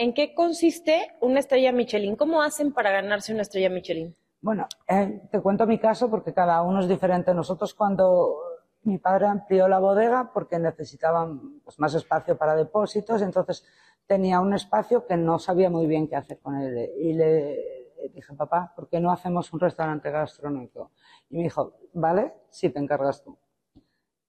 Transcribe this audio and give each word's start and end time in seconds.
¿En 0.00 0.14
qué 0.14 0.32
consiste 0.32 1.08
una 1.20 1.40
estrella 1.40 1.72
Michelin? 1.72 2.14
¿Cómo 2.14 2.40
hacen 2.40 2.72
para 2.72 2.92
ganarse 2.92 3.32
una 3.32 3.42
estrella 3.42 3.68
Michelin? 3.68 4.14
Bueno, 4.40 4.68
eh, 4.86 5.22
te 5.28 5.40
cuento 5.40 5.66
mi 5.66 5.80
caso 5.80 6.08
porque 6.08 6.32
cada 6.32 6.62
uno 6.62 6.78
es 6.78 6.88
diferente. 6.88 7.34
Nosotros 7.34 7.74
cuando 7.74 8.36
mi 8.84 8.98
padre 8.98 9.26
amplió 9.26 9.66
la 9.66 9.80
bodega 9.80 10.30
porque 10.32 10.56
necesitaban 10.60 11.58
pues, 11.64 11.80
más 11.80 11.94
espacio 11.94 12.38
para 12.38 12.54
depósitos, 12.54 13.22
entonces 13.22 13.66
tenía 14.06 14.38
un 14.38 14.54
espacio 14.54 15.04
que 15.04 15.16
no 15.16 15.40
sabía 15.40 15.68
muy 15.68 15.88
bien 15.88 16.06
qué 16.06 16.14
hacer 16.14 16.38
con 16.38 16.54
él. 16.54 16.90
Y 16.96 17.14
le 17.14 17.88
dije, 18.14 18.32
papá, 18.34 18.72
¿por 18.76 18.88
qué 18.88 19.00
no 19.00 19.10
hacemos 19.10 19.52
un 19.52 19.58
restaurante 19.58 20.12
gastronómico? 20.12 20.92
Y 21.28 21.38
me 21.38 21.42
dijo, 21.42 21.74
vale, 21.92 22.34
sí, 22.50 22.70
te 22.70 22.78
encargas 22.78 23.24
tú. 23.24 23.36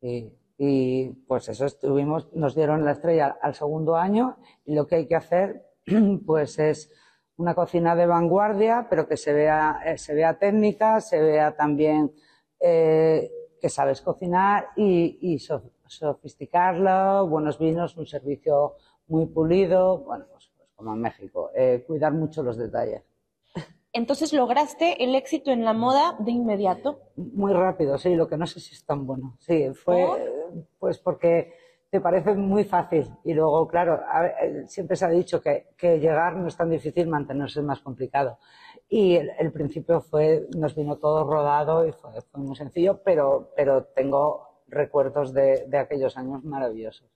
Y, 0.01 0.33
pues 1.28 1.48
eso 1.48 1.66
estuvimos, 1.66 2.34
nos 2.34 2.54
dieron 2.54 2.84
la 2.84 2.91
estrella 2.91 3.38
al 3.41 3.55
segundo 3.55 3.96
año 3.96 4.38
y 4.66 4.76
lo 4.76 4.88
que 4.88 4.96
hay 4.96 5.08
que 5.08 5.16
hacer 5.16 5.66
pues 6.26 6.59
es 6.59 6.91
una 7.38 7.55
cocina 7.55 7.95
de 7.95 8.05
vanguardia, 8.05 8.88
pero 8.90 9.08
que 9.08 9.16
se 9.16 9.31
vea, 9.31 9.80
eh, 9.86 9.98
se 9.98 10.14
vea 10.14 10.38
técnica, 10.38 11.00
se 11.00 11.22
vea 11.22 11.55
también 11.55 12.12
eh, 12.59 13.31
que 13.62 13.70
sabes 13.70 14.02
cocinar 14.02 14.67
y, 14.76 15.40
sofisticarlo, 15.88 17.26
buenos 17.28 17.58
vinos, 17.58 17.95
un 17.95 18.05
servicio 18.05 18.76
muy 19.08 19.28
pulido, 19.28 20.00
bueno, 20.00 20.26
pues, 20.30 20.52
pues 20.58 20.70
como 20.76 20.94
en 20.94 21.00
México, 21.00 21.52
eh, 21.55 21.86
cuidar 21.88 22.12
mucho 22.14 22.44
los 22.44 22.58
detalles. 22.58 23.03
Entonces 23.94 24.34
lograste 24.34 25.03
el 25.03 25.16
éxito 25.16 25.52
en 25.52 25.64
la 25.64 25.73
moda 25.73 26.16
de 26.20 26.31
inmediato. 26.31 27.00
Muy 27.16 27.53
rápido, 27.53 27.98
sí, 27.98 28.14
lo 28.14 28.28
que 28.28 28.38
no 28.38 28.45
sé 28.45 28.59
si 28.59 28.76
es 28.76 28.86
tan 28.86 29.08
bueno. 29.08 29.38
Sí, 29.39 29.73
fue 29.73 30.28
pues 30.77 30.98
porque 30.99 31.53
te 31.89 32.02
parece 32.02 32.34
muy 32.34 32.63
fácil 32.63 33.08
y 33.23 33.34
luego, 33.34 33.67
claro, 33.67 33.99
eh, 34.41 34.63
siempre 34.67 34.95
se 34.95 35.05
ha 35.05 35.09
dicho 35.09 35.41
que, 35.41 35.73
llegar 35.99 36.35
no 36.35 36.48
es 36.48 36.55
tan 36.55 36.70
difícil, 36.70 37.08
mantenerse 37.08 37.59
es 37.59 37.66
más 37.66 37.80
complicado. 37.80 38.38
Y 38.88 39.16
el, 39.16 39.52
principio 39.52 40.02
fue, 40.02 40.47
nos 40.58 40.75
vino 40.75 40.97
todo 40.97 41.23
rodado 41.23 41.88
y 41.88 41.92
fue, 41.92 42.11
muy 42.33 42.55
sencillo, 42.55 43.02
pero, 43.03 43.52
pero 43.55 43.86
tengo 43.86 44.64
recuerdos 44.67 45.33
de 45.33 45.77
aquellos 45.77 46.17
años 46.17 46.44
maravillosos 46.44 47.09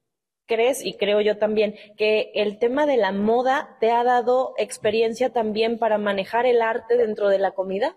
crees, 0.46 0.86
y 0.86 0.94
creo 0.98 1.22
yo 1.22 1.38
también, 1.38 1.76
que 1.98 2.32
el 2.36 2.60
tema 2.60 2.86
de 2.86 2.98
la 2.98 3.12
moda 3.12 3.78
te 3.80 3.92
ha 3.92 4.04
dado 4.04 4.54
experiencia 4.58 5.32
también 5.32 5.80
para 5.80 5.98
manejar 5.98 6.46
el 6.46 6.62
arte 6.62 6.98
dentro 6.98 7.30
de 7.30 7.40
la 7.40 7.52
comida? 7.52 7.96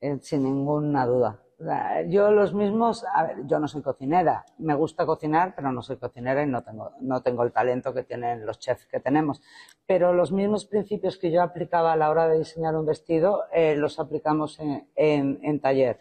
Eh, 0.00 0.18
sin 0.20 0.44
ninguna 0.44 1.06
duda. 1.06 1.42
Yo 2.08 2.30
los 2.32 2.52
mismos, 2.52 3.04
a 3.14 3.22
ver, 3.22 3.46
yo 3.46 3.58
no 3.58 3.66
soy 3.66 3.80
cocinera, 3.80 4.44
me 4.58 4.74
gusta 4.74 5.06
cocinar, 5.06 5.54
pero 5.56 5.72
no 5.72 5.80
soy 5.80 5.96
cocinera 5.96 6.42
y 6.42 6.46
no 6.46 6.62
tengo, 6.62 6.92
no 7.00 7.22
tengo 7.22 7.44
el 7.44 7.52
talento 7.52 7.94
que 7.94 8.02
tienen 8.02 8.44
los 8.44 8.58
chefs 8.58 8.86
que 8.86 9.00
tenemos. 9.00 9.40
Pero 9.86 10.12
los 10.12 10.32
mismos 10.32 10.66
principios 10.66 11.16
que 11.16 11.30
yo 11.30 11.42
aplicaba 11.42 11.94
a 11.94 11.96
la 11.96 12.10
hora 12.10 12.28
de 12.28 12.38
diseñar 12.38 12.76
un 12.76 12.84
vestido, 12.84 13.44
eh, 13.54 13.74
los 13.74 13.98
aplicamos 13.98 14.58
en, 14.60 14.86
en 15.42 15.60
taller. 15.60 15.98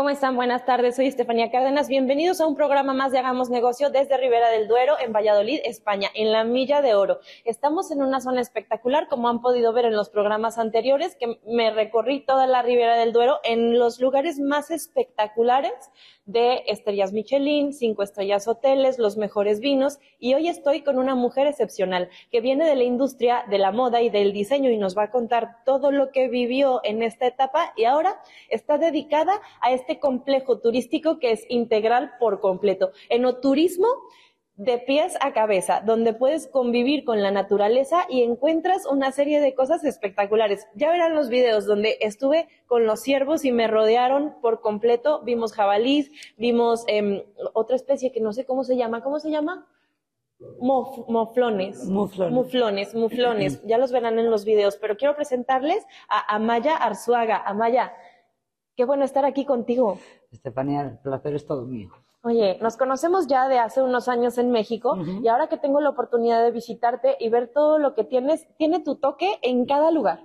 ¿Cómo 0.00 0.08
están? 0.08 0.34
Buenas 0.34 0.64
tardes, 0.64 0.96
soy 0.96 1.08
Estefanía 1.08 1.50
Cárdenas. 1.50 1.86
Bienvenidos 1.86 2.40
a 2.40 2.46
un 2.46 2.56
programa 2.56 2.94
más 2.94 3.12
de 3.12 3.18
Hagamos 3.18 3.50
Negocio 3.50 3.90
desde 3.90 4.16
Ribera 4.16 4.48
del 4.48 4.66
Duero, 4.66 4.94
en 4.98 5.12
Valladolid, 5.12 5.60
España, 5.62 6.08
en 6.14 6.32
la 6.32 6.42
Milla 6.42 6.80
de 6.80 6.94
Oro. 6.94 7.20
Estamos 7.44 7.90
en 7.90 8.02
una 8.02 8.22
zona 8.22 8.40
espectacular, 8.40 9.08
como 9.08 9.28
han 9.28 9.42
podido 9.42 9.74
ver 9.74 9.84
en 9.84 9.94
los 9.94 10.08
programas 10.08 10.56
anteriores, 10.56 11.16
que 11.16 11.38
me 11.46 11.70
recorrí 11.70 12.24
toda 12.24 12.46
la 12.46 12.62
Ribera 12.62 12.96
del 12.96 13.12
Duero 13.12 13.40
en 13.44 13.78
los 13.78 14.00
lugares 14.00 14.38
más 14.40 14.70
espectaculares 14.70 15.90
de 16.30 16.62
estrellas 16.68 17.12
Michelin, 17.12 17.72
cinco 17.72 18.04
estrellas 18.04 18.46
hoteles, 18.46 18.98
los 18.98 19.16
mejores 19.16 19.58
vinos 19.58 19.98
y 20.20 20.34
hoy 20.34 20.48
estoy 20.48 20.82
con 20.82 20.96
una 20.98 21.16
mujer 21.16 21.48
excepcional 21.48 22.08
que 22.30 22.40
viene 22.40 22.64
de 22.66 22.76
la 22.76 22.84
industria 22.84 23.44
de 23.50 23.58
la 23.58 23.72
moda 23.72 24.00
y 24.00 24.10
del 24.10 24.32
diseño 24.32 24.70
y 24.70 24.76
nos 24.76 24.96
va 24.96 25.04
a 25.04 25.10
contar 25.10 25.64
todo 25.64 25.90
lo 25.90 26.12
que 26.12 26.28
vivió 26.28 26.80
en 26.84 27.02
esta 27.02 27.26
etapa 27.26 27.72
y 27.76 27.84
ahora 27.84 28.20
está 28.48 28.78
dedicada 28.78 29.40
a 29.60 29.72
este 29.72 29.89
complejo 29.98 30.60
turístico 30.60 31.18
que 31.18 31.32
es 31.32 31.44
integral 31.48 32.12
por 32.20 32.40
completo. 32.40 32.92
Enoturismo 33.08 33.88
de 34.60 34.76
pies 34.76 35.16
a 35.22 35.32
cabeza, 35.32 35.80
donde 35.80 36.12
puedes 36.12 36.46
convivir 36.46 37.04
con 37.04 37.22
la 37.22 37.30
naturaleza 37.30 38.04
y 38.10 38.22
encuentras 38.22 38.84
una 38.84 39.10
serie 39.10 39.40
de 39.40 39.54
cosas 39.54 39.84
espectaculares. 39.84 40.66
Ya 40.74 40.90
verán 40.90 41.14
los 41.14 41.30
videos 41.30 41.64
donde 41.64 41.96
estuve 42.02 42.46
con 42.66 42.84
los 42.84 43.00
ciervos 43.00 43.46
y 43.46 43.52
me 43.52 43.68
rodearon 43.68 44.34
por 44.42 44.60
completo. 44.60 45.22
Vimos 45.24 45.54
jabalís, 45.54 46.10
vimos 46.36 46.84
em, 46.88 47.22
otra 47.54 47.74
especie 47.74 48.12
que 48.12 48.20
no 48.20 48.34
sé 48.34 48.44
cómo 48.44 48.62
se 48.62 48.76
llama. 48.76 49.02
¿Cómo 49.02 49.18
se 49.18 49.30
llama? 49.30 49.66
moflones. 50.60 51.84
Muflones. 51.86 52.32
Muflones, 52.32 52.94
muflones. 52.94 53.62
Ya 53.64 53.78
los 53.78 53.92
verán 53.92 54.18
en 54.18 54.30
los 54.30 54.44
videos, 54.44 54.76
pero 54.76 54.96
quiero 54.96 55.14
presentarles 55.14 55.84
a 56.08 56.34
Amaya 56.34 56.76
Arzuaga. 56.76 57.42
Amaya, 57.44 57.92
qué 58.80 58.86
bueno 58.86 59.04
estar 59.04 59.26
aquí 59.26 59.44
contigo. 59.44 59.98
Estefanía, 60.32 60.80
el 60.80 60.98
placer 61.00 61.34
es 61.34 61.44
todo 61.44 61.66
mío. 61.66 61.90
Oye, 62.22 62.56
nos 62.62 62.78
conocemos 62.78 63.26
ya 63.26 63.46
de 63.46 63.58
hace 63.58 63.82
unos 63.82 64.08
años 64.08 64.38
en 64.38 64.50
México 64.50 64.96
y 65.22 65.28
ahora 65.28 65.48
que 65.48 65.58
tengo 65.58 65.82
la 65.82 65.90
oportunidad 65.90 66.42
de 66.42 66.50
visitarte 66.50 67.14
y 67.20 67.28
ver 67.28 67.48
todo 67.52 67.78
lo 67.78 67.94
que 67.94 68.04
tienes, 68.04 68.48
tiene 68.56 68.80
tu 68.80 68.94
toque 68.96 69.38
en 69.42 69.66
cada 69.66 69.90
lugar. 69.90 70.20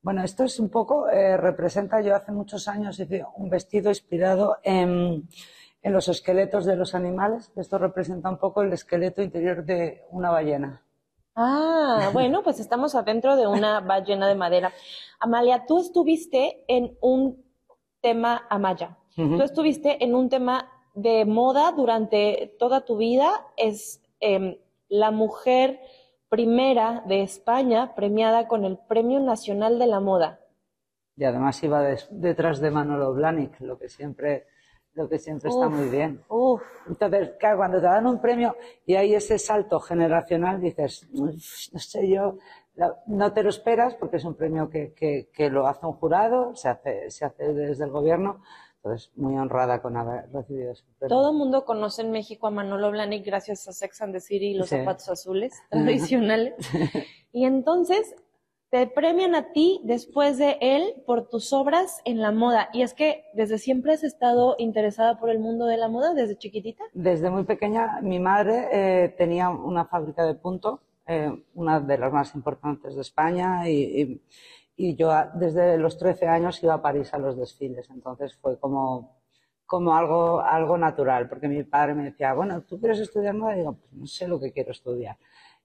Bueno, 0.00 0.24
esto 0.24 0.44
es 0.44 0.58
un 0.58 0.70
poco, 0.70 1.10
eh, 1.10 1.36
representa, 1.36 2.00
yo 2.00 2.16
hace 2.16 2.32
muchos 2.32 2.68
años 2.68 2.98
hice 2.98 3.22
un 3.36 3.50
vestido 3.50 3.90
inspirado 3.90 4.56
en, 4.62 5.28
en 5.82 5.92
los 5.92 6.08
esqueletos 6.08 6.64
de 6.64 6.76
los 6.76 6.94
animales. 6.94 7.52
Esto 7.54 7.76
representa 7.76 8.30
un 8.30 8.38
poco 8.38 8.62
el 8.62 8.72
esqueleto 8.72 9.20
interior 9.20 9.62
de 9.62 10.04
una 10.10 10.30
ballena. 10.30 10.80
Ah, 11.36 12.08
bueno, 12.14 12.42
pues 12.42 12.60
estamos 12.60 12.94
adentro 12.94 13.36
de 13.36 13.46
una 13.46 13.80
ballena 13.80 14.26
de 14.26 14.36
madera. 14.36 14.72
Amalia, 15.18 15.66
tú 15.66 15.80
estuviste 15.80 16.64
en 16.66 16.96
un 17.02 17.49
tema 18.00 18.46
Amaya. 18.48 18.96
Tú 19.14 19.42
estuviste 19.42 20.02
en 20.02 20.14
un 20.14 20.28
tema 20.28 20.70
de 20.94 21.24
moda 21.24 21.72
durante 21.72 22.54
toda 22.58 22.84
tu 22.84 22.96
vida 22.96 23.46
es 23.56 24.02
em, 24.20 24.56
la 24.88 25.10
mujer 25.10 25.80
primera 26.28 27.02
de 27.06 27.22
España 27.22 27.94
premiada 27.94 28.48
con 28.48 28.64
el 28.64 28.78
Premio 28.78 29.20
Nacional 29.20 29.78
de 29.78 29.86
la 29.86 30.00
Moda. 30.00 30.40
Y 31.16 31.24
además 31.24 31.62
iba 31.62 31.82
detrás 32.10 32.60
de 32.60 32.70
Manolo 32.70 33.12
Blahnik, 33.12 33.60
lo 33.60 33.78
que 33.78 33.88
siempre, 33.88 34.46
lo 34.94 35.08
que 35.08 35.18
siempre 35.18 35.50
está 35.50 35.68
muy 35.68 35.88
bien. 35.88 36.22
Entonces, 36.86 37.32
claro, 37.38 37.58
cuando 37.58 37.78
te 37.78 37.86
dan 37.86 38.06
un 38.06 38.20
premio 38.20 38.56
y 38.86 38.94
hay 38.94 39.14
ese 39.14 39.38
salto 39.38 39.80
generacional, 39.80 40.60
dices, 40.60 41.08
no 41.12 41.78
sé 41.78 42.08
yo, 42.08 42.38
no 43.06 43.32
te 43.32 43.42
lo 43.42 43.48
esperas 43.50 43.94
porque 43.94 44.16
es 44.16 44.24
un 44.24 44.34
premio 44.34 44.70
que, 44.70 44.94
que, 44.94 45.50
lo 45.50 45.66
hace 45.66 45.86
un 45.86 45.94
jurado, 45.94 46.54
se 46.54 46.68
hace, 46.68 47.10
se 47.10 47.24
hace 47.24 47.52
desde 47.52 47.84
el 47.84 47.90
gobierno, 47.90 48.40
entonces, 48.82 49.12
muy 49.14 49.36
honrada 49.36 49.82
con 49.82 49.96
haber 49.96 50.30
recibido 50.32 50.72
ese 50.72 50.84
premio. 50.98 51.14
Todo 51.14 51.32
el 51.32 51.36
mundo 51.36 51.64
conoce 51.66 52.02
en 52.02 52.12
México 52.12 52.46
a 52.46 52.50
Manolo 52.50 52.90
Blahnik 52.90 53.24
gracias 53.24 53.68
a 53.68 53.72
Sex 53.72 54.00
and 54.00 54.14
the 54.14 54.20
City 54.20 54.52
y 54.52 54.54
los 54.54 54.70
zapatos 54.70 55.08
azules 55.10 55.52
tradicionales. 55.70 56.54
y 57.32 57.44
entonces, 57.44 58.14
te 58.70 58.86
premian 58.86 59.34
a 59.34 59.52
ti 59.52 59.80
después 59.84 60.38
de 60.38 60.56
él 60.60 60.94
por 61.04 61.28
tus 61.28 61.52
obras 61.52 62.00
en 62.04 62.20
la 62.20 62.30
moda. 62.30 62.68
Y 62.72 62.82
es 62.82 62.94
que 62.94 63.24
desde 63.34 63.58
siempre 63.58 63.92
has 63.92 64.04
estado 64.04 64.54
interesada 64.58 65.18
por 65.18 65.28
el 65.28 65.40
mundo 65.40 65.66
de 65.66 65.76
la 65.76 65.88
moda, 65.88 66.14
desde 66.14 66.38
chiquitita. 66.38 66.84
Desde 66.94 67.30
muy 67.30 67.44
pequeña, 67.44 68.00
mi 68.00 68.20
madre 68.20 68.68
eh, 68.72 69.08
tenía 69.10 69.50
una 69.50 69.86
fábrica 69.86 70.24
de 70.24 70.36
punto, 70.36 70.80
eh, 71.10 71.44
una 71.54 71.80
de 71.80 71.98
las 71.98 72.12
más 72.12 72.34
importantes 72.34 72.94
de 72.94 73.02
España, 73.02 73.68
y 73.68 74.22
y 74.82 74.96
yo 74.96 75.12
desde 75.34 75.76
los 75.76 75.98
13 75.98 76.26
años 76.26 76.62
iba 76.62 76.72
a 76.72 76.80
París 76.80 77.12
a 77.12 77.18
los 77.18 77.36
desfiles, 77.36 77.90
entonces 77.90 78.34
fue 78.36 78.58
como, 78.58 79.20
como 79.66 79.94
algo, 79.94 80.40
algo 80.40 80.78
natural, 80.78 81.28
porque 81.28 81.48
mi 81.48 81.62
padre 81.64 81.94
me 81.94 82.04
decía, 82.04 82.32
bueno, 82.32 82.62
¿tú 82.62 82.80
quieres 82.80 82.98
estudiar 82.98 83.34
moda? 83.34 83.52
Y 83.54 83.58
digo, 83.58 83.74
pues 83.74 83.92
no 83.92 84.06
sé 84.06 84.26
lo 84.26 84.40
que 84.40 84.52
quiero 84.52 84.70
estudiar. 84.70 85.18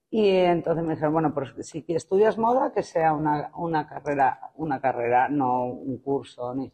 Y 0.09 0.27
entonces 0.27 0.83
me 0.83 0.95
dijeron, 0.95 1.13
bueno, 1.13 1.33
pues 1.33 1.53
si 1.65 1.86
estudias 1.88 2.38
moda, 2.38 2.74
que 2.74 2.83
sea 2.83 3.13
una, 3.13 3.51
una 3.56 3.88
carrera, 3.88 4.51
una 4.56 4.81
carrera, 4.81 5.30
no 5.30 5.63
un 5.63 5.97
curso. 6.00 6.53
Ni... 6.53 6.69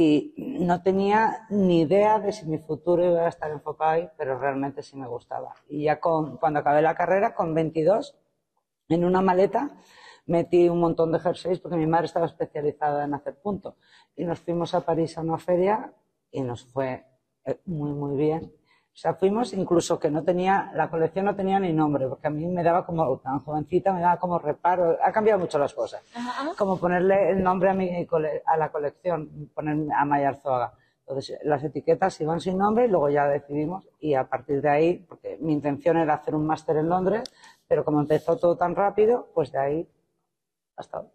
Y 0.00 0.32
no 0.60 0.80
tenía 0.80 1.48
ni 1.50 1.80
idea 1.80 2.20
de 2.20 2.30
si 2.30 2.46
mi 2.46 2.58
futuro 2.58 3.04
iba 3.04 3.22
a 3.22 3.28
estar 3.28 3.50
enfocado 3.50 3.90
ahí, 3.90 4.08
pero 4.16 4.38
realmente 4.38 4.80
sí 4.80 4.96
me 4.96 5.08
gustaba. 5.08 5.56
Y 5.68 5.86
ya 5.86 5.98
con, 5.98 6.36
cuando 6.36 6.60
acabé 6.60 6.82
la 6.82 6.94
carrera, 6.94 7.34
con 7.34 7.52
22, 7.52 8.16
en 8.90 9.04
una 9.04 9.22
maleta, 9.22 9.76
metí 10.26 10.68
un 10.68 10.78
montón 10.78 11.10
de 11.10 11.18
jerseys 11.18 11.58
porque 11.58 11.76
mi 11.76 11.88
madre 11.88 12.06
estaba 12.06 12.26
especializada 12.26 13.06
en 13.06 13.14
hacer 13.14 13.40
punto. 13.42 13.74
Y 14.14 14.24
nos 14.24 14.38
fuimos 14.38 14.72
a 14.72 14.82
París 14.82 15.18
a 15.18 15.22
una 15.22 15.36
feria 15.36 15.92
y 16.30 16.42
nos 16.42 16.64
fue 16.64 17.04
eh, 17.44 17.58
muy, 17.64 17.90
muy 17.90 18.16
bien. 18.16 18.52
O 18.98 19.00
sea, 19.00 19.14
fuimos 19.14 19.52
incluso 19.52 19.96
que 19.96 20.10
no 20.10 20.24
tenía, 20.24 20.72
la 20.74 20.90
colección 20.90 21.26
no 21.26 21.36
tenía 21.36 21.60
ni 21.60 21.72
nombre, 21.72 22.08
porque 22.08 22.26
a 22.26 22.30
mí 22.30 22.44
me 22.46 22.64
daba 22.64 22.84
como, 22.84 23.16
tan 23.18 23.38
jovencita, 23.38 23.92
me 23.92 24.00
daba 24.00 24.18
como 24.18 24.40
reparo, 24.40 24.98
ha 25.00 25.12
cambiado 25.12 25.38
mucho 25.38 25.56
las 25.56 25.72
cosas. 25.72 26.02
Como 26.58 26.80
ponerle 26.80 27.30
el 27.30 27.40
nombre 27.40 27.70
a, 27.70 27.74
mi, 27.74 27.88
a 28.44 28.56
la 28.56 28.72
colección, 28.72 29.52
poner 29.54 29.86
a 29.96 30.04
Mayarzoga. 30.04 30.72
Entonces, 31.06 31.38
las 31.44 31.62
etiquetas 31.62 32.20
iban 32.20 32.40
sin 32.40 32.58
nombre 32.58 32.86
y 32.86 32.88
luego 32.88 33.08
ya 33.08 33.28
decidimos, 33.28 33.88
y 34.00 34.14
a 34.14 34.28
partir 34.28 34.60
de 34.60 34.68
ahí, 34.68 35.06
porque 35.08 35.38
mi 35.40 35.52
intención 35.52 35.96
era 35.96 36.14
hacer 36.14 36.34
un 36.34 36.44
máster 36.44 36.76
en 36.78 36.88
Londres, 36.88 37.22
pero 37.68 37.84
como 37.84 38.00
empezó 38.00 38.36
todo 38.36 38.56
tan 38.56 38.74
rápido, 38.74 39.28
pues 39.32 39.52
de 39.52 39.60
ahí 39.60 39.88
hasta 40.74 41.02
hoy. 41.02 41.06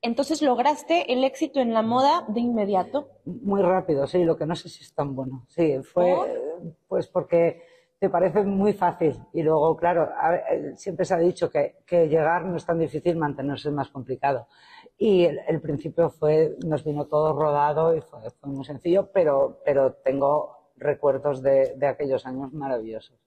Entonces 0.00 0.40
lograste 0.40 1.12
el 1.12 1.24
éxito 1.24 1.60
en 1.60 1.74
la 1.74 1.82
moda 1.82 2.24
de 2.28 2.40
inmediato. 2.40 3.10
Muy 3.26 3.60
rápido, 3.60 4.06
sí, 4.06 4.24
lo 4.24 4.38
que 4.38 4.46
no 4.46 4.56
sé 4.56 4.70
si 4.70 4.82
es 4.82 4.94
tan 4.94 5.14
bueno. 5.14 5.44
Sí, 5.50 5.78
fue 5.82 6.48
pues 6.88 7.06
porque 7.08 7.62
te 7.98 8.08
parece 8.08 8.42
muy 8.44 8.72
fácil 8.72 9.14
y 9.32 9.42
luego, 9.42 9.76
claro, 9.76 10.08
eh, 10.50 10.72
siempre 10.74 11.04
se 11.04 11.14
ha 11.14 11.18
dicho 11.18 11.50
que, 11.50 11.84
llegar 12.08 12.46
no 12.46 12.56
es 12.56 12.64
tan 12.64 12.78
difícil, 12.78 13.16
mantenerse 13.16 13.68
es 13.68 13.74
más 13.74 13.90
complicado. 13.90 14.48
Y 14.96 15.24
el, 15.24 15.60
principio 15.60 16.08
fue, 16.08 16.56
nos 16.66 16.82
vino 16.82 17.06
todo 17.06 17.38
rodado 17.38 17.94
y 17.94 18.00
fue, 18.00 18.20
muy 18.44 18.64
sencillo, 18.64 19.10
pero, 19.12 19.60
pero 19.64 19.92
tengo 20.02 20.72
recuerdos 20.76 21.42
de, 21.42 21.74
de 21.76 21.86
aquellos 21.86 22.24
años 22.24 22.52
maravillosos. 22.54 23.18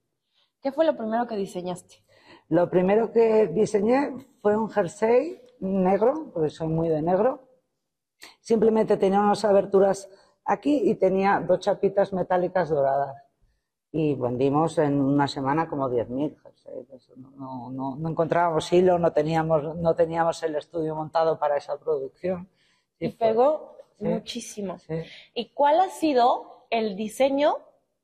¿Qué 0.60 0.72
fue 0.72 0.86
lo 0.86 0.98
primero 0.98 1.28
que 1.28 1.36
diseñaste? 1.36 1.98
Lo 2.50 2.70
primero 2.70 3.12
que 3.12 3.48
diseñé 3.48 4.12
fue 4.42 4.58
un 4.58 4.70
jersey 4.70 5.40
negro, 5.60 6.32
porque 6.34 6.50
soy 6.50 6.68
muy 6.68 6.90
de 6.90 7.02
negro. 7.02 7.48
Simplemente 8.42 8.98
tenía 8.98 9.20
unas 9.20 9.46
aberturas 9.46 10.10
aquí 10.46 10.90
y 10.90 10.96
tenía 10.96 11.40
dos 11.40 11.60
chapitas 11.60 12.12
metálicas 12.12 12.70
doradas. 12.70 13.23
Y 13.96 14.16
vendimos 14.16 14.80
en 14.80 15.00
una 15.00 15.28
semana 15.28 15.70
como 15.70 15.88
10.000 15.88 16.36
jerseys. 16.42 17.12
No, 17.38 17.70
no, 17.70 17.96
no, 17.96 18.10
encontrábamos 18.10 18.74
hilo, 18.74 18.98
no 18.98 19.14
teníamos, 19.14 19.76
no 19.78 19.94
teníamos 19.94 20.42
el 20.42 20.56
estudio 20.56 20.96
montado 20.96 21.38
para 21.38 21.58
esa 21.58 21.78
producción. 21.78 22.50
y 23.00 23.10
pegó 23.10 23.78
muchísimo. 24.00 24.78
¿Y 25.36 25.50
cuál 25.50 25.80
ha 25.80 25.90
sido 25.90 26.66
el 26.72 26.96
diseño 26.96 27.58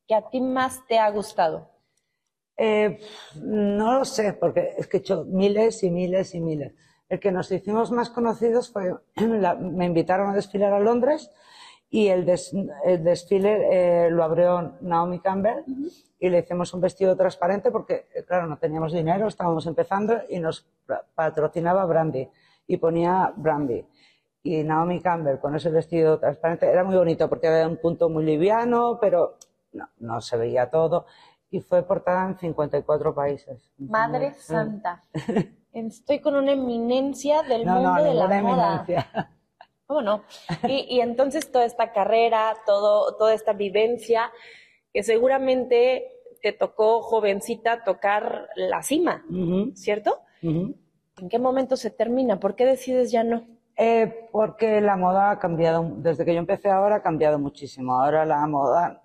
que 0.07 0.13
a 0.13 0.29
ti 0.29 0.41
más 0.41 0.85
te 0.87 0.99
ha 0.99 1.09
gustado? 1.09 1.67
Eh, 2.55 2.99
no 3.41 3.99
lo 3.99 4.05
sé, 4.05 4.33
porque 4.33 4.75
es 4.77 4.85
que 4.85 4.97
he 4.97 4.99
hecho 4.99 5.25
miles 5.25 5.81
y 5.81 5.89
miles 5.89 6.35
y 6.35 6.39
miles. 6.39 6.73
El 7.07 7.19
que 7.19 7.31
nos 7.31 7.51
hicimos 7.51 7.89
más 7.89 8.11
conocidos 8.11 8.71
fue, 8.71 8.93
me 9.59 9.85
invitaron 9.85 10.29
a 10.29 10.35
desfilar 10.35 10.71
a 10.71 10.79
Londres 10.79 11.31
y 11.91 12.07
el, 12.07 12.25
desfile 12.25 14.05
eh, 14.05 14.11
lo 14.11 14.23
abrió 14.23 14.75
Naomi 14.81 15.19
Campbell 15.19 15.63
y 16.19 16.29
le 16.29 16.39
hicimos 16.39 16.73
un 16.73 16.81
vestido 16.81 17.15
transparente 17.17 17.71
porque, 17.71 18.07
eh, 18.13 18.23
claro, 18.25 18.45
no 18.45 18.57
teníamos 18.57 18.93
dinero, 18.93 19.27
estábamos 19.27 19.65
empezando 19.65 20.21
y 20.29 20.39
nos 20.39 20.67
patrocinaba 21.15 21.85
Brandy 21.85 22.29
y 22.67 22.77
ponía 22.77 23.33
Brandy. 23.35 23.85
Y 24.43 24.63
Naomi 24.63 25.01
Campbell 25.01 25.39
con 25.39 25.55
ese 25.55 25.71
vestido 25.71 26.19
transparente 26.19 26.67
era 26.67 26.83
muy 26.83 26.95
bonito 26.95 27.27
porque 27.27 27.47
era 27.47 27.67
un 27.67 27.77
punto 27.77 28.07
muy 28.07 28.23
liviano, 28.23 28.99
pero 29.01 29.37
no, 29.73 29.89
no 29.97 30.21
se 30.21 30.37
veía 30.37 30.69
todo. 30.69 31.07
Y 31.49 31.61
fue 31.61 31.81
portada 31.81 32.27
en 32.27 32.37
54 32.37 33.15
países. 33.15 33.71
Madre 33.79 34.35
Santa. 34.35 35.03
Estoy 35.73 36.19
con 36.19 36.35
una 36.35 36.51
eminencia 36.51 37.41
del 37.41 37.65
mundo 37.65 37.95
de 37.95 38.13
la 38.13 38.41
moda. 38.41 38.85
¿Cómo 39.89 40.03
no? 40.03 40.23
Y, 40.67 40.99
entonces 40.99 41.51
toda 41.51 41.65
esta 41.65 41.91
carrera, 41.91 42.55
todo, 42.67 43.17
toda 43.17 43.33
esta 43.33 43.53
vivencia, 43.53 44.31
que 44.93 45.01
seguramente 45.01 46.11
te 46.43 46.53
tocó 46.53 47.01
jovencita 47.01 47.83
tocar 47.83 48.49
la 48.55 48.83
cima, 48.83 49.25
¿cierto? 49.73 50.19
¿En 50.43 50.75
qué 51.27 51.39
momento 51.39 51.75
se 51.75 51.89
termina? 51.89 52.39
¿Por 52.39 52.53
qué 52.53 52.67
decides 52.67 53.11
ya 53.11 53.23
no? 53.23 53.47
Eh, 53.77 54.29
porque 54.31 54.79
la 54.79 54.95
moda 54.95 55.31
ha 55.31 55.39
cambiado, 55.39 55.83
desde 55.95 56.23
que 56.23 56.35
yo 56.35 56.39
empecé 56.39 56.69
ahora 56.69 56.97
ha 56.97 57.01
cambiado 57.01 57.39
muchísimo. 57.39 57.99
Ahora 57.99 58.27
la 58.27 58.45
moda, 58.45 59.01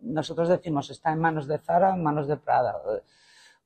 nosotros 0.00 0.48
decimos, 0.48 0.88
está 0.88 1.12
en 1.12 1.18
manos 1.18 1.46
de 1.46 1.58
Zara, 1.58 1.92
en 1.92 2.02
manos 2.02 2.28
de 2.28 2.38
Prada 2.38 2.80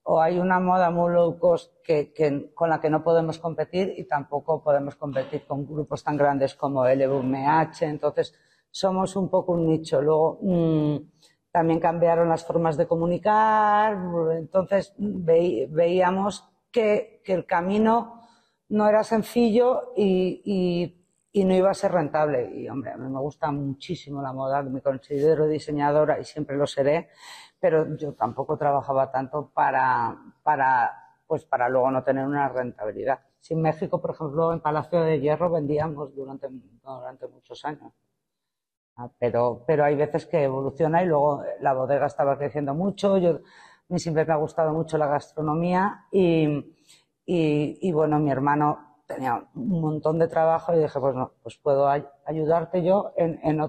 o 0.09 0.21
hay 0.21 0.39
una 0.39 0.61
moda 0.61 0.91
muy 0.91 1.13
low 1.13 1.37
cost 1.37 1.83
que, 1.83 2.13
con 2.55 2.71
la 2.71 2.81
que 2.81 2.89
no 2.89 3.03
podemos 3.03 3.39
competir 3.41 3.93
y 3.97 4.05
tampoco 4.05 4.63
podemos 4.63 4.95
competir 4.95 5.45
con 5.47 5.67
grupos 5.67 6.05
tan 6.05 6.17
grandes 6.17 6.55
como 6.55 6.87
LVMH. 6.87 7.83
Entonces, 7.83 8.33
somos 8.71 9.17
un 9.17 9.29
poco 9.29 9.53
un 9.53 9.67
nicho. 9.67 10.01
Luego, 10.01 10.39
mm, 10.43 10.97
también 11.51 11.81
cambiaron 11.81 12.29
las 12.29 12.45
formas 12.45 12.77
de 12.77 12.87
comunicar. 12.87 13.99
Entonces, 14.37 14.95
veíamos 14.97 16.49
que, 16.71 17.21
el 17.25 17.45
camino 17.45 18.21
no 18.69 18.89
era 18.89 19.03
sencillo 19.03 19.93
y, 19.97 21.03
y, 21.33 21.45
no 21.45 21.53
iba 21.53 21.71
a 21.71 21.75
ser 21.75 21.91
rentable. 21.91 22.49
Y, 22.55 22.69
hombre, 22.69 22.93
a 22.93 22.97
mí 22.97 23.11
me 23.11 23.19
gusta 23.19 23.51
muchísimo 23.51 24.23
la 24.23 24.33
moda, 24.33 24.63
me 24.63 24.81
considero 24.81 25.49
diseñadora 25.49 26.21
y 26.21 26.25
siempre 26.25 26.57
lo 26.57 26.67
seré 26.67 27.09
pero 27.61 27.97
yo 27.97 28.15
tampoco 28.15 28.57
trabajaba 28.57 29.11
tanto 29.11 29.51
para, 29.55 30.17
para, 30.43 30.93
pues 31.27 31.45
para 31.45 31.69
luego 31.69 31.91
no 31.91 32.03
tener 32.05 32.27
una 32.27 32.49
rentabilidad. 32.49 33.21
Si 33.41 33.55
en 33.55 33.63
México, 33.63 34.01
por 34.01 34.11
ejemplo, 34.13 34.53
en 34.53 34.61
Palacio 34.61 35.01
de 35.03 35.21
Hierro 35.21 35.51
vendíamos 35.51 36.15
durante, 36.15 36.49
durante 36.51 37.27
muchos 37.29 37.65
años. 37.65 37.93
Ah, 38.97 39.11
pero, 39.19 39.63
pero 39.67 39.85
hay 39.85 39.95
veces 39.95 40.27
que 40.27 40.43
evoluciona 40.45 41.03
y 41.03 41.07
luego 41.07 41.43
la 41.61 41.75
bodega 41.75 42.07
estaba 42.07 42.39
creciendo 42.39 42.75
mucho. 42.75 43.19
Yo, 43.19 43.31
a 43.37 43.41
mí 43.89 43.99
siempre 43.99 44.25
me 44.25 44.33
ha 44.33 44.37
gustado 44.37 44.73
mucho 44.73 44.97
la 44.97 45.07
gastronomía 45.07 46.07
y, 46.11 46.47
y, 47.27 47.79
y 47.81 47.93
bueno, 47.93 48.19
mi 48.19 48.31
hermano 48.31 48.86
tenía 49.07 49.45
un 49.55 49.81
montón 49.81 50.19
de 50.19 50.29
trabajo 50.29 50.75
y 50.75 50.81
dije, 50.81 50.99
pues 50.99 51.15
no, 51.15 51.33
pues 51.43 51.57
puedo 51.57 51.89
ayudarte 51.89 52.85
yo 52.85 53.13
en, 53.17 53.41
en, 53.43 53.61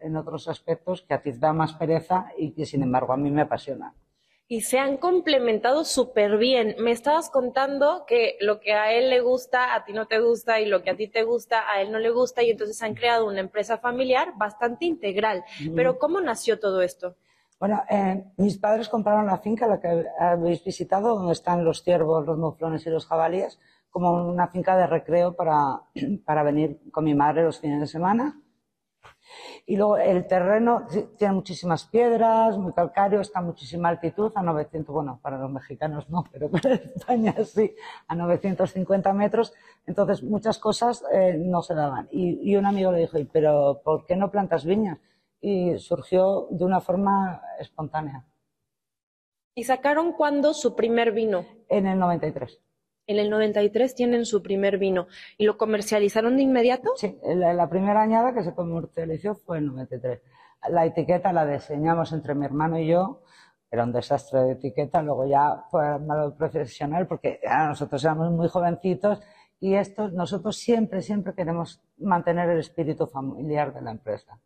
en 0.00 0.16
otros 0.16 0.48
aspectos 0.48 1.02
que 1.02 1.14
a 1.14 1.22
ti 1.22 1.32
te 1.32 1.38
da 1.38 1.52
más 1.52 1.74
pereza 1.74 2.26
y 2.38 2.52
que 2.52 2.64
sin 2.64 2.82
embargo 2.82 3.12
a 3.12 3.16
mí 3.16 3.30
me 3.30 3.42
apasiona. 3.42 3.94
Y 4.46 4.60
se 4.60 4.78
han 4.78 4.98
complementado 4.98 5.84
súper 5.84 6.36
bien. 6.36 6.76
Me 6.78 6.90
estabas 6.90 7.30
contando 7.30 8.04
que 8.06 8.36
lo 8.40 8.60
que 8.60 8.74
a 8.74 8.92
él 8.92 9.08
le 9.08 9.20
gusta, 9.20 9.74
a 9.74 9.84
ti 9.84 9.94
no 9.94 10.06
te 10.06 10.20
gusta, 10.20 10.60
y 10.60 10.66
lo 10.66 10.82
que 10.82 10.90
a 10.90 10.96
ti 10.96 11.08
te 11.08 11.24
gusta, 11.24 11.64
a 11.70 11.80
él 11.80 11.90
no 11.90 11.98
le 11.98 12.10
gusta, 12.10 12.42
y 12.42 12.50
entonces 12.50 12.82
han 12.82 12.94
creado 12.94 13.26
una 13.26 13.40
empresa 13.40 13.78
familiar 13.78 14.34
bastante 14.36 14.84
integral. 14.84 15.44
Pero 15.74 15.98
¿cómo 15.98 16.20
nació 16.20 16.60
todo 16.60 16.82
esto? 16.82 17.16
Bueno, 17.58 17.82
eh, 17.88 18.22
mis 18.36 18.58
padres 18.58 18.90
compraron 18.90 19.26
la 19.26 19.38
finca, 19.38 19.66
la 19.66 19.80
que 19.80 20.04
habéis 20.20 20.62
visitado, 20.62 21.14
donde 21.14 21.32
están 21.32 21.64
los 21.64 21.82
ciervos, 21.82 22.26
los 22.26 22.36
muflones 22.36 22.86
y 22.86 22.90
los 22.90 23.06
jabalíes 23.06 23.58
como 23.94 24.28
una 24.28 24.48
finca 24.48 24.76
de 24.76 24.88
recreo 24.88 25.36
para, 25.36 25.82
para 26.26 26.42
venir 26.42 26.80
con 26.90 27.04
mi 27.04 27.14
madre 27.14 27.44
los 27.44 27.60
fines 27.60 27.78
de 27.78 27.86
semana. 27.86 28.40
Y 29.66 29.76
luego 29.76 29.98
el 29.98 30.26
terreno 30.26 30.84
tiene 31.16 31.34
muchísimas 31.34 31.84
piedras, 31.84 32.58
muy 32.58 32.72
calcáreo, 32.72 33.20
está 33.20 33.38
a 33.38 33.42
muchísima 33.42 33.88
altitud, 33.88 34.32
a 34.34 34.42
900, 34.42 34.92
bueno, 34.92 35.20
para 35.22 35.38
los 35.38 35.48
mexicanos 35.48 36.10
no, 36.10 36.24
pero 36.32 36.50
para 36.50 36.74
España 36.96 37.36
sí, 37.44 37.72
a 38.08 38.16
950 38.16 39.12
metros. 39.12 39.54
Entonces 39.86 40.24
muchas 40.24 40.58
cosas 40.58 41.04
eh, 41.12 41.36
no 41.38 41.62
se 41.62 41.74
daban. 41.74 42.08
Y, 42.10 42.50
y, 42.50 42.56
un 42.56 42.66
amigo 42.66 42.90
le 42.90 42.98
dijo, 42.98 43.16
pero 43.32 43.80
¿por 43.84 44.06
qué 44.06 44.16
no 44.16 44.32
plantas 44.32 44.64
viñas? 44.64 44.98
Y 45.40 45.78
surgió 45.78 46.48
de 46.50 46.64
una 46.64 46.80
forma 46.80 47.42
espontánea. 47.60 48.26
¿Y 49.54 49.62
sacaron 49.62 50.14
cuándo 50.14 50.52
su 50.52 50.74
primer 50.74 51.12
vino? 51.12 51.46
En 51.68 51.86
el 51.86 51.96
93. 51.96 52.60
En 53.06 53.18
el 53.18 53.28
93 53.30 53.94
tienen 53.94 54.24
su 54.24 54.42
primer 54.42 54.78
vino. 54.78 55.06
¿Y 55.36 55.44
lo 55.44 55.58
comercializaron 55.58 56.36
de 56.36 56.42
inmediato? 56.42 56.90
Sí, 56.96 57.18
la, 57.22 57.68
primera 57.68 58.02
añada 58.02 58.32
que 58.32 58.42
se 58.42 58.54
comercializó 58.54 59.34
fue 59.34 59.58
en 59.58 59.66
93. 59.66 60.22
La 60.70 60.86
etiqueta 60.86 61.32
la 61.32 61.46
diseñamos 61.46 62.12
entre 62.12 62.34
mi 62.34 62.46
hermano 62.46 62.78
y 62.78 62.88
yo. 62.88 63.22
Era 63.70 63.84
un 63.84 63.92
desastre 63.92 64.40
de 64.40 64.52
etiqueta. 64.52 65.02
Luego 65.02 65.26
ya 65.26 65.64
fue 65.70 65.98
malo 65.98 66.34
profesional 66.36 67.06
porque 67.06 67.40
nosotros 67.68 68.02
éramos 68.04 68.30
muy 68.32 68.48
jovencitos 68.48 69.20
y 69.60 69.74
esto, 69.74 70.10
nosotros 70.10 70.56
siempre, 70.56 71.00
siempre 71.00 71.34
queremos 71.34 71.82
mantener 71.98 72.50
el 72.50 72.58
espíritu 72.58 73.06
familiar 73.06 73.72
de 73.72 73.82
la 73.82 73.92
empresa. 73.92 74.38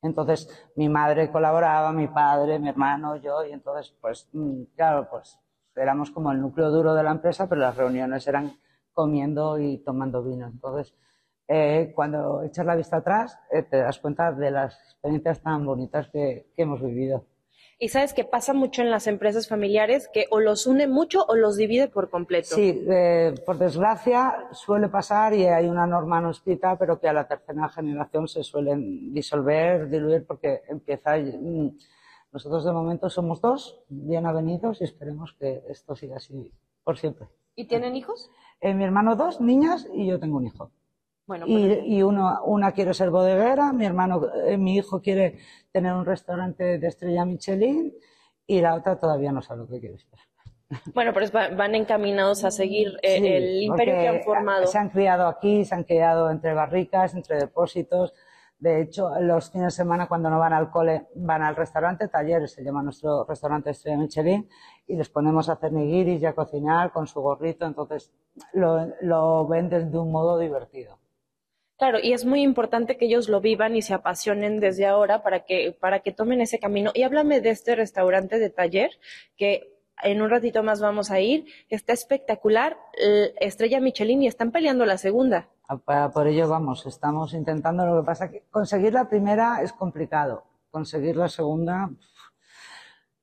Entonces, 0.00 0.48
mi 0.76 0.88
madre 0.88 1.30
colaboraba, 1.30 1.92
mi 1.92 2.08
padre, 2.08 2.58
mi 2.58 2.68
hermano, 2.68 3.16
yo, 3.16 3.44
y 3.44 3.52
entonces, 3.52 3.94
pues, 4.00 4.28
mm, 4.32 4.64
claro, 4.76 5.08
pues 5.10 5.38
éramos 5.76 6.10
como 6.10 6.32
el 6.32 6.40
núcleo 6.40 6.70
duro 6.70 6.94
de 6.94 7.02
la 7.02 7.10
empresa, 7.10 7.48
pero 7.48 7.60
las 7.60 7.76
reuniones 7.76 8.26
eran 8.26 8.56
comiendo 8.92 9.58
y 9.58 9.78
tomando 9.78 10.22
vino. 10.22 10.46
Entonces, 10.46 10.94
eh, 11.46 11.92
cuando 11.94 12.42
echas 12.42 12.64
la 12.64 12.76
vista 12.76 12.98
atrás, 12.98 13.38
eh, 13.50 13.62
te 13.62 13.78
das 13.78 13.98
cuenta 13.98 14.32
de 14.32 14.50
las 14.50 14.74
experiencias 14.84 15.40
tan 15.42 15.66
bonitas 15.66 16.08
que, 16.10 16.46
hemos 16.56 16.80
vivido. 16.82 17.26
Y 17.78 17.88
sabes 17.88 18.14
que 18.14 18.24
pasa 18.24 18.54
mucho 18.54 18.82
en 18.82 18.90
las 18.90 19.08
empresas 19.08 19.48
familiares 19.48 20.08
que 20.10 20.26
o 20.30 20.38
los 20.38 20.66
une 20.66 20.86
mucho 20.86 21.24
o 21.26 21.34
los 21.34 21.56
divide 21.56 21.88
por 21.88 22.08
completo. 22.08 22.54
Sí, 22.54 22.84
eh, 22.88 23.34
por 23.44 23.58
desgracia 23.58 24.48
suele 24.52 24.88
pasar 24.88 25.34
y 25.34 25.44
hay 25.46 25.66
una 25.66 25.86
norma 25.86 26.20
no 26.20 26.30
escrita, 26.30 26.78
pero 26.78 27.00
que 27.00 27.08
a 27.08 27.12
la 27.12 27.26
tercera 27.26 27.68
generación 27.68 28.28
se 28.28 28.44
suelen 28.44 29.12
disolver, 29.12 29.90
diluir, 29.90 30.24
porque 30.24 30.62
empieza. 30.68 31.18
Mm, 31.18 31.70
nosotros 32.34 32.64
de 32.64 32.72
momento 32.72 33.08
somos 33.08 33.40
dos, 33.40 33.80
bien 33.88 34.26
avenidos, 34.26 34.80
y 34.80 34.84
esperemos 34.84 35.34
que 35.38 35.62
esto 35.68 35.94
siga 35.94 36.16
así 36.16 36.52
por 36.82 36.98
siempre. 36.98 37.28
¿Y 37.54 37.66
tienen 37.66 37.94
hijos? 37.94 38.28
Eh, 38.60 38.74
mi 38.74 38.82
hermano 38.82 39.14
dos 39.14 39.40
niñas 39.40 39.86
y 39.94 40.06
yo 40.08 40.18
tengo 40.18 40.38
un 40.38 40.46
hijo. 40.48 40.72
Bueno, 41.26 41.46
y, 41.46 41.68
pues- 41.68 41.78
y 41.86 42.02
uno, 42.02 42.42
una 42.44 42.72
quiere 42.72 42.92
ser 42.92 43.10
bodeguera, 43.10 43.72
mi 43.72 43.86
hermano, 43.86 44.20
eh, 44.46 44.58
mi 44.58 44.74
hijo 44.76 45.00
quiere 45.00 45.38
tener 45.70 45.92
un 45.94 46.04
restaurante 46.04 46.78
de 46.78 46.86
estrella 46.88 47.24
Michelin 47.24 47.94
y 48.48 48.60
la 48.60 48.74
otra 48.74 48.98
todavía 48.98 49.30
no 49.30 49.40
sabe 49.40 49.60
lo 49.60 49.68
que 49.68 49.78
quiere 49.78 49.96
ser. 49.98 50.18
Bueno, 50.92 51.12
pero 51.14 51.26
van 51.56 51.76
encaminados 51.76 52.42
a 52.44 52.50
seguir 52.50 52.98
eh, 53.02 53.20
Sí, 53.20 53.26
el 53.28 53.62
imperio 53.62 53.94
que 53.94 54.08
han 54.08 54.22
formado. 54.22 54.66
Se 54.66 54.76
han 54.76 54.88
criado 54.90 55.28
aquí, 55.28 55.64
se 55.64 55.72
han 55.76 55.84
criado 55.84 56.30
entre 56.30 56.52
barricas, 56.52 57.14
entre 57.14 57.36
depósitos. 57.38 58.12
De 58.64 58.80
hecho, 58.80 59.10
los 59.20 59.50
fines 59.50 59.66
de 59.66 59.82
semana 59.82 60.08
cuando 60.08 60.30
no 60.30 60.38
van 60.38 60.54
al 60.54 60.70
cole, 60.70 61.08
van 61.16 61.42
al 61.42 61.54
restaurante, 61.54 62.08
talleres, 62.08 62.52
se 62.52 62.64
llama 62.64 62.82
nuestro 62.82 63.26
restaurante 63.26 63.68
Estrella 63.68 63.98
Michelin, 63.98 64.48
y 64.86 64.96
les 64.96 65.10
ponemos 65.10 65.50
a 65.50 65.52
hacer 65.52 65.70
nigiris 65.70 66.22
y 66.22 66.24
a 66.24 66.32
cocinar 66.32 66.90
con 66.90 67.06
su 67.06 67.20
gorrito, 67.20 67.66
entonces 67.66 68.10
lo, 68.54 68.90
lo 69.02 69.46
ven 69.46 69.68
de 69.68 69.98
un 69.98 70.10
modo 70.10 70.38
divertido. 70.38 70.98
Claro, 71.76 71.98
y 72.02 72.14
es 72.14 72.24
muy 72.24 72.40
importante 72.40 72.96
que 72.96 73.04
ellos 73.04 73.28
lo 73.28 73.42
vivan 73.42 73.76
y 73.76 73.82
se 73.82 73.92
apasionen 73.92 74.60
desde 74.60 74.86
ahora 74.86 75.22
para 75.22 75.40
que, 75.40 75.76
para 75.78 76.00
que 76.00 76.12
tomen 76.12 76.40
ese 76.40 76.58
camino. 76.58 76.90
Y 76.94 77.02
háblame 77.02 77.42
de 77.42 77.50
este 77.50 77.76
restaurante 77.76 78.38
de 78.38 78.48
taller, 78.48 78.92
que 79.36 79.74
en 80.02 80.22
un 80.22 80.30
ratito 80.30 80.62
más 80.62 80.80
vamos 80.80 81.10
a 81.10 81.20
ir. 81.20 81.44
Está 81.68 81.92
espectacular, 81.92 82.78
Estrella 83.40 83.80
Michelin, 83.80 84.22
y 84.22 84.26
están 84.26 84.52
peleando 84.52 84.86
la 84.86 84.96
segunda. 84.96 85.50
Por 85.66 86.26
ello 86.26 86.46
vamos, 86.48 86.84
estamos 86.84 87.32
intentando, 87.32 87.86
lo 87.86 88.02
que 88.02 88.06
pasa 88.06 88.30
que 88.30 88.44
conseguir 88.50 88.92
la 88.92 89.08
primera 89.08 89.62
es 89.62 89.72
complicado, 89.72 90.44
conseguir 90.70 91.16
la 91.16 91.28
segunda 91.28 91.90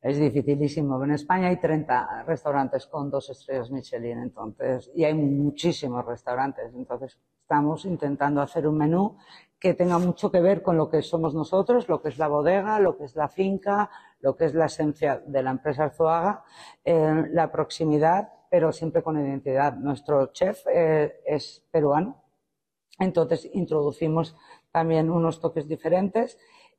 es 0.02 0.18
dificilísimo. 0.18 1.04
En 1.04 1.12
España 1.12 1.50
hay 1.50 1.60
30 1.60 2.24
restaurantes 2.24 2.88
con 2.88 3.12
dos 3.12 3.30
estrellas 3.30 3.70
Michelin, 3.70 4.18
entonces, 4.18 4.90
y 4.96 5.04
hay 5.04 5.14
muchísimos 5.14 6.04
restaurantes, 6.04 6.74
entonces 6.74 7.20
estamos 7.42 7.86
intentando 7.86 8.42
hacer 8.42 8.68
un 8.68 8.78
menú 8.78 9.18
que 9.60 9.76
tenga 9.76 10.00
mucho 10.00 10.32
que 10.32 10.42
ver 10.42 10.64
con 10.64 10.76
lo 10.78 10.90
que 10.90 11.04
somos 11.04 11.36
nosotros, 11.36 11.88
lo 11.88 12.02
que 12.02 12.10
es 12.10 12.18
la 12.18 12.28
bodega, 12.28 12.80
lo 12.80 12.98
que 12.98 13.04
es 13.04 13.16
la 13.16 13.28
finca, 13.28 13.92
lo 14.20 14.36
que 14.36 14.46
es 14.46 14.56
la 14.56 14.66
esencia 14.66 15.22
de 15.24 15.44
la 15.44 15.52
empresa 15.52 15.84
Arzuaga, 15.84 16.44
eh, 16.84 17.26
la 17.30 17.52
proximidad, 17.52 18.30
pero 18.50 18.72
siempre 18.72 19.04
con 19.04 19.20
identidad. 19.24 19.76
Nuestro 19.76 20.34
chef 20.34 20.66
eh, 20.74 21.22
es 21.26 21.64
peruano, 21.70 22.21
entonces 23.02 23.50
introducimos 23.54 24.36
también 24.72 25.10
unos 25.10 25.40
toques 25.40 25.68
diferentes 25.68 26.38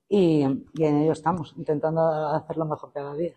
y, 0.08 0.44
y 0.74 0.84
en 0.84 1.02
ello 1.02 1.12
estamos, 1.12 1.54
intentando 1.56 2.00
hacerlo 2.00 2.64
mejor 2.64 2.92
cada 2.92 3.14
día. 3.14 3.34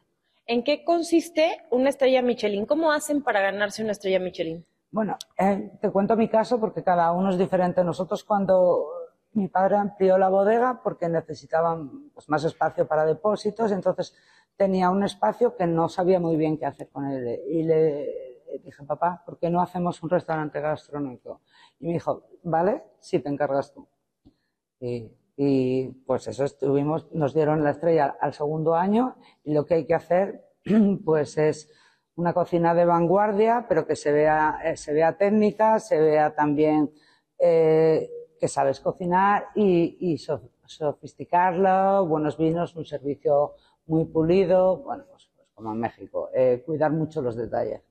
¿En 0.48 0.64
qué 0.64 0.84
consiste 0.84 1.64
una 1.72 1.90
estrella 1.90 2.22
Michelin? 2.22 2.66
¿Cómo 2.66 2.92
hacen 2.92 3.24
para 3.24 3.42
ganarse 3.42 3.82
una 3.82 3.94
estrella 3.94 4.20
Michelin? 4.20 4.64
Bueno, 4.92 5.18
eh, 5.38 5.72
te 5.82 5.90
cuento 5.90 6.16
mi 6.16 6.30
caso 6.30 6.60
porque 6.60 6.84
cada 6.84 7.12
uno 7.12 7.32
es 7.32 7.38
diferente. 7.38 7.84
Nosotros 7.84 8.24
cuando 8.24 8.86
mi 9.34 9.48
padre 9.48 9.76
amplió 9.78 10.18
la 10.18 10.30
bodega 10.30 10.82
porque 10.84 11.10
necesitaban 11.10 12.12
pues, 12.14 12.30
más 12.30 12.44
espacio 12.44 12.88
para 12.88 13.06
depósitos, 13.06 13.72
entonces 13.72 14.16
tenía 14.56 14.90
un 14.90 15.04
espacio 15.04 15.56
que 15.56 15.66
no 15.66 15.90
sabía 15.90 16.20
muy 16.20 16.38
bien 16.38 16.58
qué 16.58 16.68
hacer 16.68 16.90
con 16.90 17.06
él. 17.12 17.42
Y 17.50 17.64
le 17.64 18.35
dije, 18.60 18.84
papá, 18.84 19.24
¿por 19.26 19.38
qué 19.40 19.50
no 19.50 19.62
hacemos 19.62 20.02
un 20.04 20.10
restaurante 20.10 20.60
gastronómico? 20.62 21.42
Y 21.80 21.88
me 21.88 21.94
dijo, 21.94 22.24
vale, 22.44 22.84
si 23.00 23.20
te 23.20 23.30
encargas 23.30 23.74
tú. 23.74 23.88
Y, 25.38 25.90
pues 26.06 26.28
eso 26.28 26.46
estuvimos, 26.46 27.12
nos 27.14 27.34
dieron 27.34 27.64
la 27.64 27.72
estrella 27.72 28.16
al 28.22 28.34
segundo 28.34 28.76
año 28.76 29.16
y 29.44 29.54
lo 29.54 29.66
que 29.66 29.74
hay 29.76 29.86
que 29.86 29.94
hacer 29.96 30.46
pues 31.06 31.38
es 31.38 31.70
una 32.16 32.34
cocina 32.34 32.74
de 32.74 32.86
vanguardia, 32.86 33.66
pero 33.68 33.86
que 33.86 33.96
se 33.98 34.12
vea, 34.14 34.60
eh, 34.64 34.78
se 34.78 34.94
vea 34.94 35.18
técnica, 35.18 35.80
se 35.80 36.00
vea 36.00 36.34
también 36.34 36.92
eh, 37.38 38.10
que 38.40 38.48
sabes 38.48 38.80
cocinar 38.80 39.48
y, 39.56 39.98
y 40.00 40.18
so- 40.18 40.50
sofisticarlo, 40.66 42.06
buenos 42.08 42.38
vinos, 42.38 42.76
un 42.78 42.86
servicio 42.86 43.56
muy 43.88 44.06
pulido, 44.06 44.78
bueno, 44.78 45.04
pues, 45.12 45.30
pues 45.36 45.50
como 45.54 45.74
en 45.74 45.80
México, 45.82 46.30
eh, 46.34 46.64
cuidar 46.66 46.92
mucho 46.92 47.22
los 47.22 47.36
detalles. 47.36 47.82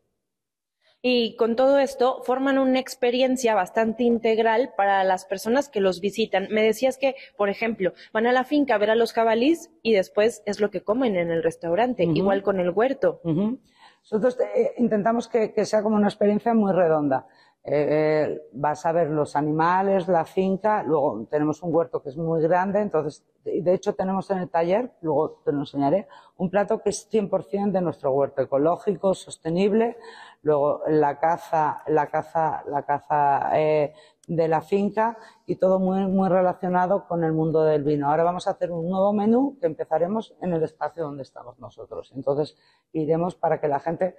Y 1.06 1.36
con 1.36 1.54
todo 1.54 1.78
esto 1.78 2.22
forman 2.22 2.56
una 2.56 2.78
experiencia 2.78 3.54
bastante 3.54 4.04
integral 4.04 4.72
para 4.74 5.04
las 5.04 5.26
personas 5.26 5.68
que 5.68 5.80
los 5.80 6.00
visitan. 6.00 6.48
Me 6.50 6.62
decías 6.62 6.96
que, 6.96 7.14
por 7.36 7.50
ejemplo, 7.50 7.92
van 8.14 8.26
a 8.26 8.32
la 8.32 8.44
finca 8.44 8.74
a 8.74 8.78
ver 8.78 8.88
a 8.88 8.94
los 8.94 9.12
jabalís 9.12 9.70
y 9.82 9.92
después 9.92 10.42
es 10.46 10.60
lo 10.60 10.70
que 10.70 10.80
comen 10.80 11.16
en 11.16 11.30
el 11.30 11.42
restaurante, 11.42 12.04
igual 12.04 12.42
con 12.42 12.58
el 12.58 12.70
huerto. 12.70 13.20
Nosotros 13.22 14.38
eh, 14.40 14.72
intentamos 14.78 15.28
que, 15.28 15.52
que 15.52 15.66
sea 15.66 15.82
como 15.82 15.96
una 15.96 16.08
experiencia 16.08 16.54
muy 16.54 16.72
redonda. 16.72 17.26
Eh, 17.66 17.86
eh, 17.88 18.42
vas 18.52 18.84
a 18.84 18.92
ver 18.92 19.08
los 19.08 19.36
animales, 19.36 20.06
la 20.06 20.26
finca, 20.26 20.82
luego 20.82 21.26
tenemos 21.30 21.62
un 21.62 21.74
huerto 21.74 22.02
que 22.02 22.10
es 22.10 22.16
muy 22.18 22.42
grande, 22.42 22.82
entonces, 22.82 23.24
de 23.42 23.72
hecho 23.72 23.94
tenemos 23.94 24.30
en 24.30 24.36
el 24.36 24.50
taller, 24.50 24.92
luego 25.00 25.40
te 25.42 25.50
lo 25.50 25.60
enseñaré, 25.60 26.06
un 26.36 26.50
plato 26.50 26.82
que 26.82 26.90
es 26.90 27.08
100% 27.10 27.72
de 27.72 27.80
nuestro 27.80 28.12
huerto, 28.12 28.42
ecológico, 28.42 29.14
sostenible, 29.14 29.96
luego 30.42 30.82
la 30.88 31.18
caza, 31.18 31.82
la 31.86 32.08
caza, 32.08 32.62
la 32.68 32.82
caza 32.82 33.58
eh, 33.58 33.94
de 34.28 34.46
la 34.46 34.60
finca 34.60 35.16
y 35.46 35.56
todo 35.56 35.78
muy, 35.78 36.04
muy 36.06 36.28
relacionado 36.28 37.06
con 37.08 37.24
el 37.24 37.32
mundo 37.32 37.64
del 37.64 37.82
vino. 37.82 38.10
Ahora 38.10 38.24
vamos 38.24 38.46
a 38.46 38.50
hacer 38.50 38.72
un 38.72 38.90
nuevo 38.90 39.14
menú 39.14 39.56
que 39.58 39.66
empezaremos 39.66 40.34
en 40.42 40.52
el 40.52 40.62
espacio 40.62 41.04
donde 41.04 41.22
estamos 41.22 41.58
nosotros. 41.58 42.12
Entonces 42.14 42.58
iremos 42.92 43.34
para 43.36 43.58
que 43.58 43.68
la 43.68 43.80
gente 43.80 44.16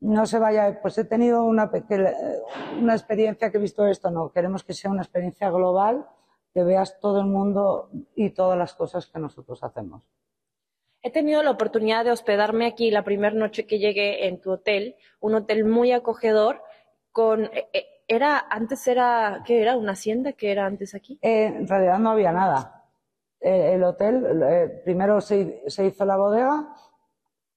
no 0.00 0.26
se 0.26 0.38
vaya, 0.38 0.78
pues 0.82 0.98
he 0.98 1.04
tenido 1.04 1.44
una, 1.44 1.70
una 2.80 2.94
experiencia 2.94 3.50
que 3.50 3.58
he 3.58 3.60
visto 3.60 3.86
esto, 3.86 4.10
no, 4.10 4.30
queremos 4.30 4.64
que 4.64 4.74
sea 4.74 4.90
una 4.90 5.02
experiencia 5.02 5.50
global, 5.50 6.06
que 6.52 6.62
veas 6.62 6.98
todo 7.00 7.20
el 7.20 7.26
mundo 7.26 7.90
y 8.14 8.30
todas 8.30 8.58
las 8.58 8.74
cosas 8.74 9.06
que 9.06 9.18
nosotros 9.18 9.62
hacemos. 9.62 10.02
He 11.02 11.10
tenido 11.10 11.42
la 11.42 11.52
oportunidad 11.52 12.04
de 12.04 12.10
hospedarme 12.10 12.66
aquí 12.66 12.90
la 12.90 13.04
primera 13.04 13.34
noche 13.34 13.66
que 13.66 13.78
llegué 13.78 14.26
en 14.26 14.40
tu 14.40 14.52
hotel, 14.52 14.96
un 15.20 15.34
hotel 15.34 15.64
muy 15.64 15.92
acogedor, 15.92 16.62
con, 17.12 17.44
eh, 17.44 17.68
eh, 17.72 17.86
era, 18.08 18.38
antes 18.50 18.86
era, 18.86 19.42
¿qué 19.46 19.60
era? 19.60 19.76
¿Una 19.76 19.92
hacienda 19.92 20.32
que 20.32 20.52
era 20.52 20.66
antes 20.66 20.94
aquí? 20.94 21.18
Eh, 21.22 21.46
en 21.46 21.68
realidad 21.68 21.98
no 21.98 22.10
había 22.10 22.32
nada. 22.32 22.84
Eh, 23.40 23.74
el 23.74 23.84
hotel, 23.84 24.42
eh, 24.42 24.80
primero 24.84 25.20
se, 25.20 25.62
se 25.66 25.86
hizo 25.86 26.04
la 26.04 26.16
bodega 26.16 26.74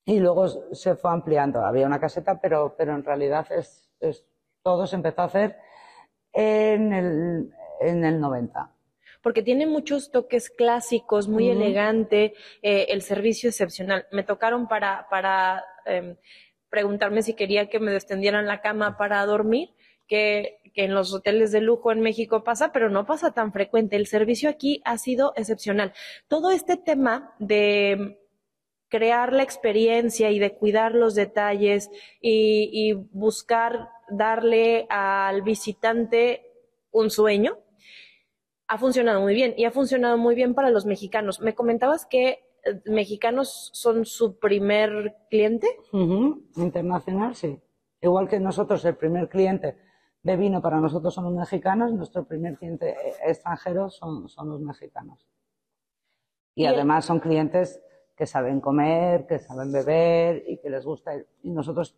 y 0.06 0.20
luego 0.20 0.48
se 0.74 0.96
fue 0.96 1.12
ampliando. 1.12 1.65
Había 1.65 1.86
una 1.88 2.00
caseta, 2.00 2.39
pero, 2.41 2.75
pero 2.77 2.94
en 2.96 3.03
realidad 3.03 3.48
es, 3.51 3.89
es- 4.00 4.25
todo 4.63 4.88
se 4.88 4.96
empezó 4.98 5.22
a 5.22 5.25
hacer 5.25 5.58
en 6.34 6.94
el, 6.94 7.53
en 7.82 8.06
el 8.06 8.20
90. 8.20 8.72
porque 9.22 9.41
tiene 9.44 9.65
muchos 9.68 10.12
toques 10.12 10.50
clásicos, 10.50 11.27
muy 11.27 11.50
elegante, 11.50 12.34
eh, 12.62 12.88
el 12.89 13.01
servicio 13.01 13.50
excepcional. 13.50 14.06
Me 14.12 14.24
tocaron 14.24 14.68
para, 14.70 15.08
para 15.10 15.63
em, 15.86 16.15
preguntarme 16.70 17.22
si 17.22 17.34
quería 17.34 17.68
que 17.70 17.79
me 17.79 17.94
extendieran 17.96 18.48
la 18.48 18.62
cama 18.62 18.96
para 18.98 19.25
dormir, 19.25 19.70
que, 20.08 20.60
que 20.74 20.86
en 20.86 20.94
los 20.94 21.13
hoteles 21.13 21.51
de 21.51 21.60
lujo 21.62 21.91
en 21.91 22.00
México 22.01 22.44
pasa, 22.46 22.72
pero 22.72 22.89
no 22.89 23.06
pasa 23.06 23.32
tan 23.32 23.51
frecuente. 23.51 23.96
El 23.98 24.08
servicio 24.08 24.50
aquí 24.50 24.82
ha 24.86 24.98
sido 24.98 25.34
excepcional. 25.36 25.94
Todo 26.29 26.51
este 26.51 26.77
tema 26.77 27.34
de 27.39 28.18
crear 28.89 29.34
la 29.34 29.43
experiencia 29.43 30.31
y 30.31 30.39
de 30.39 30.55
cuidar 30.55 30.93
los 30.93 31.15
detalles 31.15 31.89
y, 32.22 32.69
y 32.74 32.93
buscar 32.93 33.89
darle 34.10 34.88
al 34.89 35.41
visitante 35.41 36.46
un 36.91 37.10
sueño, 37.10 37.58
ha 38.67 38.77
funcionado 38.77 39.22
muy 39.22 39.34
bien 39.34 39.53
y 39.58 39.65
ha 39.65 39.72
funcionado 39.72 40.17
muy 40.17 40.36
bien 40.36 40.53
para 40.53 40.69
los 40.69 40.86
mexicanos. 40.86 41.41
Me 41.41 41.55
comentabas 41.55 42.05
que 42.05 42.43
eh, 42.63 42.81
mexicanos 42.86 43.72
son 43.74 44.05
su 44.05 44.38
primer 44.38 45.15
cliente. 45.29 45.67
Internacional, 46.55 47.36
sí. 47.36 47.60
Igual 48.01 48.29
que 48.29 48.39
nosotros, 48.39 48.86
el 48.86 48.96
primer 48.96 49.27
cliente 49.27 49.77
de 50.22 50.36
vino 50.38 50.62
para 50.62 50.79
nosotros 50.79 51.13
son 51.13 51.25
los 51.25 51.34
mexicanos, 51.34 51.93
nuestro 51.93 52.25
primer 52.25 52.58
cliente 52.58 52.89
eh, 52.89 53.13
extranjero 53.25 53.89
son, 53.89 54.29
son 54.29 54.50
los 54.50 54.62
mexicanos. 54.62 55.27
Y, 56.55 56.65
además 56.65 57.05
son 57.05 57.19
clientes 57.19 57.81
que 58.19 58.27
saben 58.27 58.59
comer, 58.59 59.25
que 59.25 59.39
saben 59.39 59.71
beber 59.71 60.43
y 60.45 60.57
que 60.57 60.69
les 60.69 60.83
gusta. 60.83 61.13
Y 61.41 61.51
nosotros, 61.51 61.97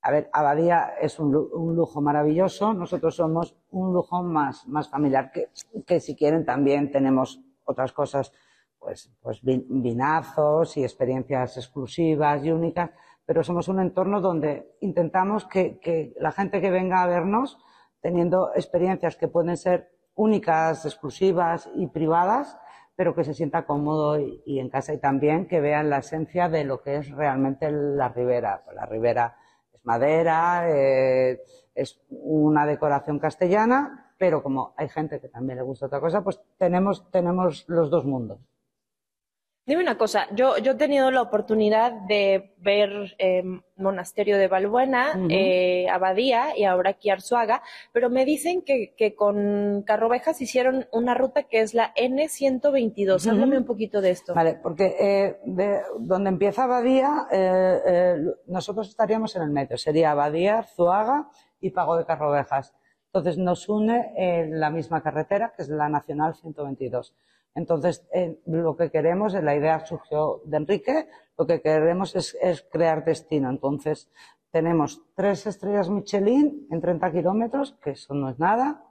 a 0.00 0.12
ver, 0.12 0.30
Abadía 0.32 0.94
es 1.00 1.18
un, 1.18 1.34
un 1.34 1.74
lujo 1.74 2.00
maravilloso, 2.00 2.72
nosotros 2.72 3.16
somos 3.16 3.56
un 3.72 3.92
lujo 3.92 4.22
más, 4.22 4.68
más 4.68 4.88
familiar, 4.88 5.32
que, 5.32 5.48
que 5.84 5.98
si 5.98 6.14
quieren 6.14 6.44
también 6.44 6.92
tenemos 6.92 7.40
otras 7.64 7.92
cosas 7.92 8.32
pues, 8.78 9.10
pues 9.20 9.40
vinazos 9.42 10.76
y 10.76 10.84
experiencias 10.84 11.56
exclusivas 11.56 12.44
y 12.44 12.52
únicas, 12.52 12.90
pero 13.26 13.42
somos 13.42 13.66
un 13.66 13.80
entorno 13.80 14.20
donde 14.20 14.76
intentamos 14.80 15.44
que, 15.44 15.80
que 15.80 16.14
la 16.20 16.30
gente 16.30 16.60
que 16.60 16.70
venga 16.70 17.02
a 17.02 17.08
vernos, 17.08 17.58
teniendo 18.00 18.52
experiencias 18.54 19.16
que 19.16 19.26
pueden 19.26 19.56
ser 19.56 19.90
únicas, 20.14 20.86
exclusivas 20.86 21.68
y 21.74 21.88
privadas, 21.88 22.56
pero 22.98 23.14
que 23.14 23.22
se 23.22 23.32
sienta 23.32 23.64
cómodo 23.64 24.18
y, 24.18 24.58
en 24.58 24.70
casa 24.70 24.92
y 24.92 24.98
también 24.98 25.46
que 25.46 25.60
vean 25.60 25.88
la 25.88 25.98
esencia 25.98 26.48
de 26.48 26.64
lo 26.64 26.82
que 26.82 26.96
es 26.96 27.12
realmente 27.12 27.70
la 27.70 28.08
ribera. 28.08 28.64
La 28.74 28.86
ribera 28.86 29.36
es 29.72 29.84
madera, 29.84 30.68
eh, 30.68 31.40
es 31.76 32.00
una 32.10 32.66
decoración 32.66 33.20
castellana, 33.20 34.12
pero 34.18 34.42
como 34.42 34.74
hay 34.76 34.88
gente 34.88 35.20
que 35.20 35.28
también 35.28 35.58
le 35.58 35.62
gusta 35.62 35.86
otra 35.86 36.00
cosa, 36.00 36.24
pues 36.24 36.40
tenemos, 36.58 37.08
tenemos 37.12 37.66
los 37.68 37.88
dos 37.88 38.04
mundos. 38.04 38.40
Dime 39.68 39.82
una 39.82 39.98
cosa, 39.98 40.28
yo, 40.34 40.56
yo 40.56 40.72
he 40.72 40.74
tenido 40.76 41.10
la 41.10 41.20
oportunidad 41.20 41.92
de 41.92 42.54
ver 42.56 43.14
eh, 43.18 43.42
Monasterio 43.76 44.38
de 44.38 44.48
Balbuena, 44.48 45.12
eh, 45.28 45.86
Abadía 45.90 46.56
y 46.56 46.64
ahora 46.64 46.92
aquí 46.92 47.10
Arzuaga, 47.10 47.60
pero 47.92 48.08
me 48.08 48.24
dicen 48.24 48.62
que, 48.62 48.94
que 48.96 49.14
con 49.14 49.82
Carrovejas 49.82 50.40
hicieron 50.40 50.86
una 50.90 51.12
ruta 51.12 51.42
que 51.42 51.60
es 51.60 51.74
la 51.74 51.92
N122. 51.96 53.30
Háblame 53.30 53.58
un 53.58 53.66
poquito 53.66 54.00
de 54.00 54.08
esto. 54.08 54.32
Vale, 54.32 54.54
porque 54.54 54.96
eh, 54.98 55.36
de 55.44 55.82
donde 55.98 56.30
empieza 56.30 56.64
Abadía, 56.64 57.28
nosotros 58.46 58.88
estaríamos 58.88 59.36
en 59.36 59.42
el 59.42 59.50
medio. 59.50 59.76
Sería 59.76 60.12
Abadía, 60.12 60.60
Arzuaga 60.60 61.28
y 61.60 61.72
Pago 61.72 61.98
de 61.98 62.06
Carrovejas. 62.06 62.74
Entonces 63.08 63.36
nos 63.36 63.68
une 63.68 64.48
la 64.48 64.70
misma 64.70 65.02
carretera, 65.02 65.52
que 65.54 65.62
es 65.62 65.68
la 65.68 65.90
Nacional 65.90 66.34
122. 66.36 67.14
Entonces, 67.58 68.06
eh, 68.12 68.40
lo 68.46 68.76
que 68.76 68.88
queremos, 68.88 69.34
la 69.34 69.56
idea 69.56 69.84
surgió 69.84 70.42
de 70.44 70.58
Enrique, 70.58 71.08
lo 71.36 71.44
que 71.44 71.60
queremos 71.60 72.14
es, 72.14 72.62
crear 72.70 73.04
destino. 73.04 73.50
Entonces, 73.50 74.08
tenemos 74.52 75.02
tres 75.16 75.44
estrellas 75.44 75.90
Michelin 75.90 76.68
en 76.70 76.80
30 76.80 77.10
kilómetros, 77.10 77.72
que 77.82 77.90
eso 77.90 78.14
no 78.14 78.30
es 78.30 78.38
nada, 78.38 78.84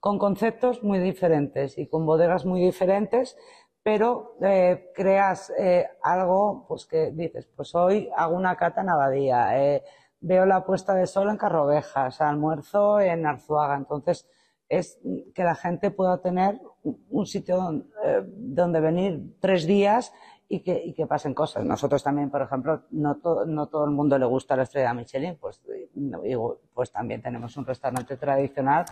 con 0.00 0.18
conceptos 0.18 0.82
muy 0.82 0.98
diferentes 0.98 1.78
y 1.78 1.86
con 1.86 2.04
bodegas 2.04 2.44
muy 2.44 2.60
diferentes, 2.60 3.38
pero 3.82 4.36
eh, 4.42 4.90
creas 4.94 5.50
eh, 5.58 5.88
algo, 6.02 6.66
pues 6.68 6.84
que 6.84 7.10
dices, 7.10 7.48
pues 7.56 7.74
hoy 7.74 8.10
hago 8.14 8.36
una 8.36 8.54
cata 8.56 8.82
en 8.82 8.90
Abadía, 8.90 9.80
veo 10.20 10.44
la 10.44 10.62
puesta 10.66 10.92
de 10.94 11.06
sol 11.06 11.30
en 11.30 11.38
Carrovejas, 11.38 12.20
almuerzo 12.20 13.00
en 13.00 13.24
Arzuaga. 13.24 13.76
Entonces, 13.76 14.28
es 14.72 14.98
que 15.34 15.44
la 15.44 15.54
gente 15.54 15.90
pueda 15.90 16.22
tener 16.22 16.58
un 16.82 17.26
sitio 17.26 17.84
eh, 18.04 18.22
donde, 18.26 18.80
venir 18.80 19.36
tres 19.38 19.66
días 19.66 20.14
y 20.48 20.62
que, 20.62 20.94
que, 20.94 21.06
pasen 21.06 21.34
cosas. 21.34 21.62
Nosotros 21.62 22.02
también, 22.02 22.30
por 22.30 22.40
ejemplo, 22.40 22.84
no, 22.90 23.18
no 23.46 23.66
todo 23.68 23.84
el 23.84 23.90
mundo 23.90 24.18
le 24.18 24.24
gusta 24.24 24.56
la 24.56 24.62
estrella 24.62 24.94
Michelin, 24.94 25.36
pues, 25.36 25.60
pues 26.72 26.90
también 26.90 27.20
tenemos 27.20 27.54
un 27.58 27.66
restaurante 27.66 28.16
tradicional 28.16 28.86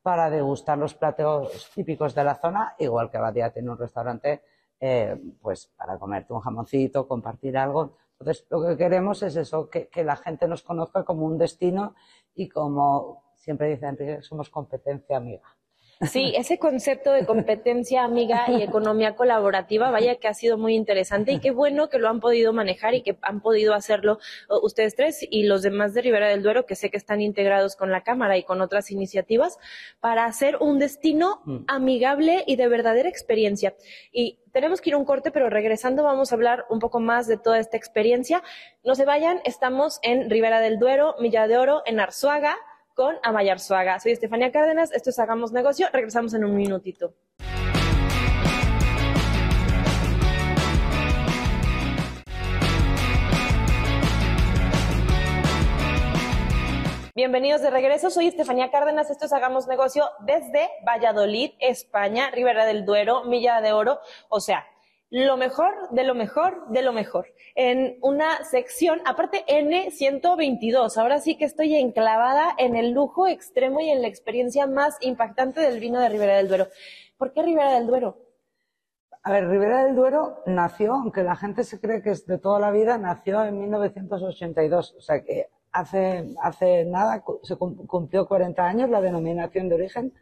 para 0.00 0.30
degustar 0.30 0.78
los 0.78 0.94
platos 0.94 1.70
típicos 1.74 2.14
de 2.14 2.24
la 2.24 2.36
zona, 2.36 2.74
igual 2.78 3.10
que 3.10 3.18
Abadía 3.18 3.52
tiene 3.52 3.70
un 3.70 3.78
restaurante 3.78 4.42
eh, 4.80 5.20
pues 5.42 5.66
para 5.76 5.98
comerte 5.98 6.32
un 6.32 6.40
jamoncito, 6.40 7.06
compartir 7.06 7.58
algo. 7.58 7.98
Entonces, 8.18 8.46
lo 8.48 8.66
que 8.66 8.78
queremos 8.78 9.22
es 9.22 9.36
eso, 9.36 9.68
que, 9.68 9.88
que 9.88 10.02
la 10.02 10.16
gente 10.16 10.48
nos 10.48 10.62
conozca 10.62 11.04
como 11.04 11.26
un 11.26 11.36
destino 11.36 11.94
y 12.34 12.48
como 12.48 13.25
siempre 13.46 13.68
dicen 13.68 13.96
que 13.96 14.20
somos 14.20 14.50
competencia 14.50 15.16
amiga. 15.16 15.56
Sí, 16.02 16.34
ese 16.36 16.58
concepto 16.58 17.10
de 17.10 17.24
competencia 17.24 18.04
amiga 18.04 18.44
y 18.48 18.62
economía 18.62 19.16
colaborativa, 19.16 19.90
vaya 19.90 20.16
que 20.16 20.28
ha 20.28 20.34
sido 20.34 20.58
muy 20.58 20.74
interesante 20.74 21.32
y 21.32 21.40
qué 21.40 21.52
bueno 21.52 21.88
que 21.88 21.98
lo 21.98 22.10
han 22.10 22.20
podido 22.20 22.52
manejar 22.52 22.92
y 22.94 23.00
que 23.00 23.16
han 23.22 23.40
podido 23.40 23.72
hacerlo 23.72 24.18
ustedes 24.62 24.94
tres 24.94 25.26
y 25.30 25.44
los 25.44 25.62
demás 25.62 25.94
de 25.94 26.02
Ribera 26.02 26.28
del 26.28 26.42
Duero, 26.42 26.66
que 26.66 26.74
sé 26.74 26.90
que 26.90 26.98
están 26.98 27.22
integrados 27.22 27.76
con 27.76 27.90
la 27.90 28.02
Cámara 28.02 28.36
y 28.36 28.42
con 28.42 28.60
otras 28.60 28.90
iniciativas, 28.90 29.58
para 29.98 30.26
hacer 30.26 30.58
un 30.60 30.78
destino 30.78 31.40
mm. 31.46 31.64
amigable 31.66 32.44
y 32.46 32.56
de 32.56 32.68
verdadera 32.68 33.08
experiencia. 33.08 33.74
Y 34.12 34.40
tenemos 34.52 34.82
que 34.82 34.90
ir 34.90 34.94
a 34.94 34.98
un 34.98 35.06
corte, 35.06 35.30
pero 35.30 35.48
regresando 35.48 36.02
vamos 36.02 36.30
a 36.30 36.34
hablar 36.34 36.66
un 36.68 36.78
poco 36.78 37.00
más 37.00 37.26
de 37.26 37.38
toda 37.38 37.58
esta 37.58 37.78
experiencia. 37.78 38.42
No 38.84 38.94
se 38.96 39.06
vayan, 39.06 39.40
estamos 39.46 39.98
en 40.02 40.28
Ribera 40.28 40.60
del 40.60 40.78
Duero, 40.78 41.14
Milla 41.20 41.48
de 41.48 41.56
Oro, 41.56 41.80
en 41.86 42.00
Arzuaga 42.00 42.54
con 42.96 43.14
Amayar 43.22 43.60
Suaga. 43.60 44.00
Soy 44.00 44.12
Estefania 44.12 44.50
Cárdenas, 44.50 44.90
esto 44.90 45.10
es 45.10 45.18
Hagamos 45.18 45.52
Negocio, 45.52 45.86
regresamos 45.92 46.32
en 46.32 46.46
un 46.46 46.56
minutito. 46.56 47.12
Bienvenidos 57.14 57.60
de 57.60 57.70
regreso, 57.70 58.10
soy 58.10 58.28
Estefanía 58.28 58.70
Cárdenas, 58.70 59.10
esto 59.10 59.26
es 59.26 59.32
Hagamos 59.32 59.66
Negocio 59.66 60.08
desde 60.20 60.70
Valladolid, 60.86 61.52
España, 61.60 62.30
Ribera 62.30 62.64
del 62.64 62.86
Duero, 62.86 63.24
Milla 63.24 63.60
de 63.60 63.72
Oro, 63.72 64.00
o 64.28 64.40
sea, 64.40 64.66
lo 65.10 65.36
mejor 65.36 65.72
de 65.90 66.04
lo 66.04 66.14
mejor 66.14 66.68
de 66.68 66.82
lo 66.82 66.92
mejor. 66.92 67.26
En 67.54 67.98
una 68.02 68.44
sección, 68.44 69.00
aparte 69.04 69.44
N122, 69.48 70.96
ahora 70.98 71.20
sí 71.20 71.36
que 71.36 71.44
estoy 71.44 71.76
enclavada 71.76 72.54
en 72.58 72.76
el 72.76 72.90
lujo 72.90 73.26
extremo 73.26 73.80
y 73.80 73.90
en 73.90 74.02
la 74.02 74.08
experiencia 74.08 74.66
más 74.66 74.96
impactante 75.00 75.60
del 75.60 75.80
vino 75.80 76.00
de 76.00 76.08
Ribera 76.08 76.36
del 76.36 76.48
Duero. 76.48 76.68
¿Por 77.16 77.32
qué 77.32 77.42
Ribera 77.42 77.74
del 77.74 77.86
Duero? 77.86 78.18
A 79.22 79.32
ver, 79.32 79.48
Ribera 79.48 79.84
del 79.84 79.96
Duero 79.96 80.42
nació, 80.46 80.94
aunque 80.94 81.22
la 81.22 81.34
gente 81.34 81.64
se 81.64 81.80
cree 81.80 82.02
que 82.02 82.10
es 82.10 82.26
de 82.26 82.38
toda 82.38 82.60
la 82.60 82.70
vida, 82.70 82.98
nació 82.98 83.44
en 83.44 83.58
1982. 83.58 84.94
O 84.98 85.00
sea 85.00 85.24
que 85.24 85.48
hace, 85.72 86.34
hace 86.42 86.84
nada 86.84 87.24
se 87.42 87.56
cumplió 87.56 88.26
40 88.26 88.64
años 88.64 88.90
la 88.90 89.00
denominación 89.00 89.68
de 89.68 89.74
origen 89.74 90.14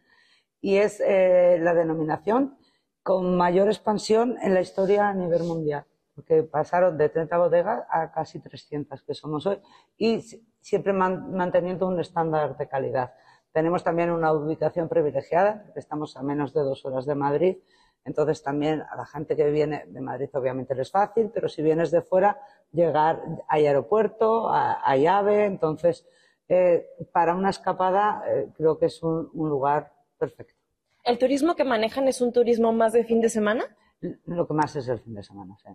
y 0.61 0.77
es 0.77 1.01
eh, 1.01 1.59
la 1.61 1.75
denominación 1.75 2.57
con 3.05 3.37
mayor 3.37 3.69
expansión 3.69 4.38
en 4.43 4.55
la 4.55 4.62
historia 4.62 5.09
a 5.09 5.14
nivel 5.14 5.43
mundial, 5.43 5.85
porque 6.14 6.43
pasaron 6.43 6.97
de 6.97 7.11
30 7.11 7.37
bodegas 7.37 7.85
a 7.90 8.11
casi 8.11 8.40
300 8.40 9.03
que 9.03 9.12
somos 9.14 9.45
hoy 9.47 9.61
y 9.99 10.23
siempre 10.62 10.95
manteniendo 10.95 11.87
un 11.87 12.01
estándar 12.01 12.57
de 12.57 12.67
calidad. 12.67 13.12
Tenemos 13.53 13.85
también 13.85 14.11
una 14.11 14.33
ubicación 14.33 14.88
privilegiada, 14.88 15.71
estamos 15.77 16.17
a 16.17 16.23
menos 16.23 16.55
de 16.55 16.62
dos 16.62 16.83
horas 16.87 17.05
de 17.05 17.14
Madrid, 17.14 17.59
entonces 18.07 18.43
también 18.43 18.81
a 18.81 18.97
la 18.97 19.05
gente 19.05 19.37
que 19.37 19.51
viene 19.51 19.85
de 19.87 20.01
Madrid 20.01 20.31
obviamente 20.33 20.75
les 20.75 20.88
es 20.88 20.93
fácil, 20.93 21.31
pero 21.33 21.51
si 21.51 21.61
vienes 21.61 21.90
de 21.90 22.01
fuera, 22.01 22.40
llegar 22.73 23.23
hay 23.49 23.67
aeropuerto, 23.67 24.51
hay 24.51 25.07
AVE, 25.07 25.45
entonces 25.45 26.09
eh, 26.49 26.87
para 27.12 27.35
una 27.35 27.51
escapada 27.51 28.25
eh, 28.27 28.49
creo 28.57 28.79
que 28.79 28.87
es 28.87 29.03
un 29.03 29.29
lugar 29.35 29.93
perfecto. 30.19 30.63
¿El 31.05 31.19
turismo 31.19 31.55
que 31.55 31.64
manejan 31.64 32.09
es 32.09 32.23
un 32.23 32.33
turismo 32.33 32.73
más 32.73 32.95
de 32.95 33.05
fin 33.05 33.21
de 33.21 33.29
semana? 33.29 33.77
Lo 34.25 34.47
que 34.47 34.55
más 34.55 34.75
es 34.77 34.88
el 34.88 35.01
fin 35.01 35.14
de 35.14 35.23
semana, 35.23 35.55
sí. 35.62 35.69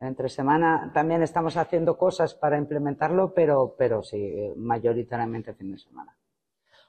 Entre 0.00 0.28
semana 0.28 0.90
también 0.94 1.22
estamos 1.22 1.56
haciendo 1.56 1.98
cosas 1.98 2.34
para 2.34 2.58
implementarlo, 2.58 3.34
pero, 3.34 3.74
pero 3.76 4.02
sí, 4.02 4.52
mayoritariamente 4.56 5.54
fin 5.54 5.72
de 5.72 5.78
semana. 5.78 6.16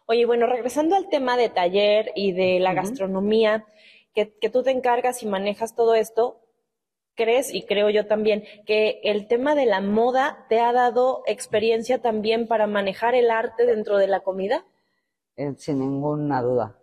Oye, 0.05 0.25
bueno, 0.25 0.47
regresando 0.47 0.95
al 0.95 1.09
tema 1.09 1.37
de 1.37 1.49
taller 1.49 2.11
y 2.15 2.31
de 2.31 2.59
la 2.59 2.73
gastronomía, 2.73 3.65
que, 4.13 4.33
que, 4.37 4.49
tú 4.49 4.63
te 4.63 4.71
encargas 4.71 5.23
y 5.23 5.27
manejas 5.27 5.75
todo 5.75 5.95
esto, 5.95 6.41
¿crees, 7.15 7.53
y 7.53 7.63
creo 7.63 7.89
yo 7.89 8.07
también, 8.07 8.43
que 8.65 8.99
el 9.03 9.27
tema 9.27 9.55
de 9.55 9.65
la 9.65 9.81
moda 9.81 10.45
te 10.49 10.59
ha 10.59 10.73
dado 10.73 11.23
experiencia 11.25 12.01
también 12.01 12.47
para 12.47 12.67
manejar 12.67 13.15
el 13.15 13.31
arte 13.31 13.65
dentro 13.65 13.97
de 13.97 14.07
la 14.07 14.21
comida? 14.21 14.65
Eh, 15.35 15.53
sin 15.57 15.79
ninguna 15.79 16.41
duda 16.41 16.82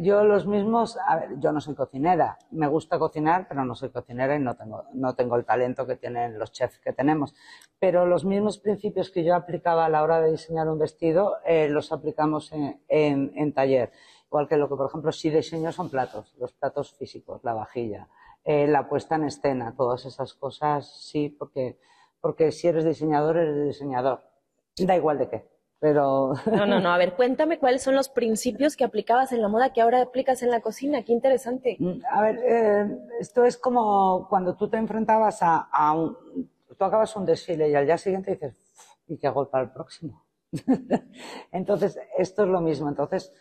yo 0.00 0.22
los 0.22 0.46
mismos, 0.46 0.96
a 1.06 1.16
ver, 1.16 1.40
yo 1.40 1.50
no 1.50 1.60
soy 1.60 1.74
cocinera, 1.74 2.38
me 2.52 2.68
gusta 2.68 2.98
cocinar, 2.98 3.46
pero 3.48 3.64
no 3.64 3.74
soy 3.74 3.90
cocinera 3.90 4.36
y 4.36 4.38
no 4.38 4.54
tengo, 4.54 4.84
no 4.92 5.14
tengo 5.14 5.36
el 5.36 5.44
talento 5.44 5.86
que 5.86 5.96
tienen 5.96 6.38
los 6.38 6.52
chefs 6.52 6.78
que 6.78 6.92
tenemos. 6.92 7.34
Pero 7.80 8.06
los 8.06 8.24
mismos 8.24 8.58
principios 8.58 9.10
que 9.10 9.24
yo 9.24 9.34
aplicaba 9.34 9.86
a 9.86 9.88
la 9.88 10.02
hora 10.02 10.20
de 10.20 10.30
diseñar 10.30 10.68
un 10.68 10.78
vestido, 10.78 11.38
eh, 11.44 11.68
los 11.68 11.90
aplicamos 11.90 12.52
en, 12.52 12.80
en, 12.88 13.52
taller. 13.52 13.90
Igual 14.26 14.46
que 14.46 14.56
lo 14.56 14.68
que, 14.68 14.76
por 14.76 14.88
ejemplo, 14.88 15.10
sí 15.10 15.30
diseño 15.30 15.72
son 15.72 15.90
platos, 15.90 16.32
los 16.38 16.52
platos 16.52 16.92
físicos, 16.92 17.42
la 17.42 17.52
vajilla, 17.52 18.08
eh, 18.44 18.68
la 18.68 18.88
puesta 18.88 19.16
en 19.16 19.24
escena, 19.24 19.74
todas 19.76 20.06
esas 20.06 20.34
cosas, 20.34 20.86
sí, 21.10 21.28
porque, 21.28 21.80
porque 22.20 22.52
si 22.52 22.68
eres 22.68 22.84
diseñador, 22.84 23.36
eres 23.36 23.66
diseñador. 23.66 24.22
Da 24.78 24.94
igual 24.94 25.18
de 25.18 25.28
qué. 25.28 25.59
Pero... 25.80 26.34
No, 26.46 26.66
no, 26.66 26.78
no. 26.78 26.92
A 26.92 26.98
ver, 26.98 27.14
cuéntame 27.14 27.58
cuáles 27.58 27.82
son 27.82 27.94
los 27.94 28.10
principios 28.10 28.76
que 28.76 28.84
aplicabas 28.84 29.32
en 29.32 29.40
la 29.40 29.48
moda 29.48 29.72
que 29.72 29.80
ahora 29.80 30.02
aplicas 30.02 30.42
en 30.42 30.50
la 30.50 30.60
cocina. 30.60 31.02
Qué 31.02 31.12
interesante. 31.12 31.76
Mm, 31.78 32.02
a 32.10 32.22
ver, 32.22 32.38
eh, 32.44 32.98
esto 33.18 33.44
es 33.44 33.56
como 33.56 34.28
cuando 34.28 34.56
tú 34.56 34.68
te 34.68 34.76
enfrentabas 34.76 35.38
a, 35.40 35.92
un... 35.94 36.16
Tú 36.78 36.84
acabas 36.84 37.14
un 37.16 37.26
desfile 37.26 37.68
y 37.68 37.74
al 37.74 37.86
día 37.86 37.98
siguiente 37.98 38.32
dices, 38.32 38.54
¿y 39.06 39.18
qué 39.18 39.26
hago 39.26 39.50
para 39.50 39.64
el 39.64 39.70
próximo? 39.70 40.24
Entonces, 41.52 41.98
esto 42.16 42.44
es 42.44 42.48
lo 42.48 42.60
mismo. 42.60 42.88
Entonces, 42.88 43.32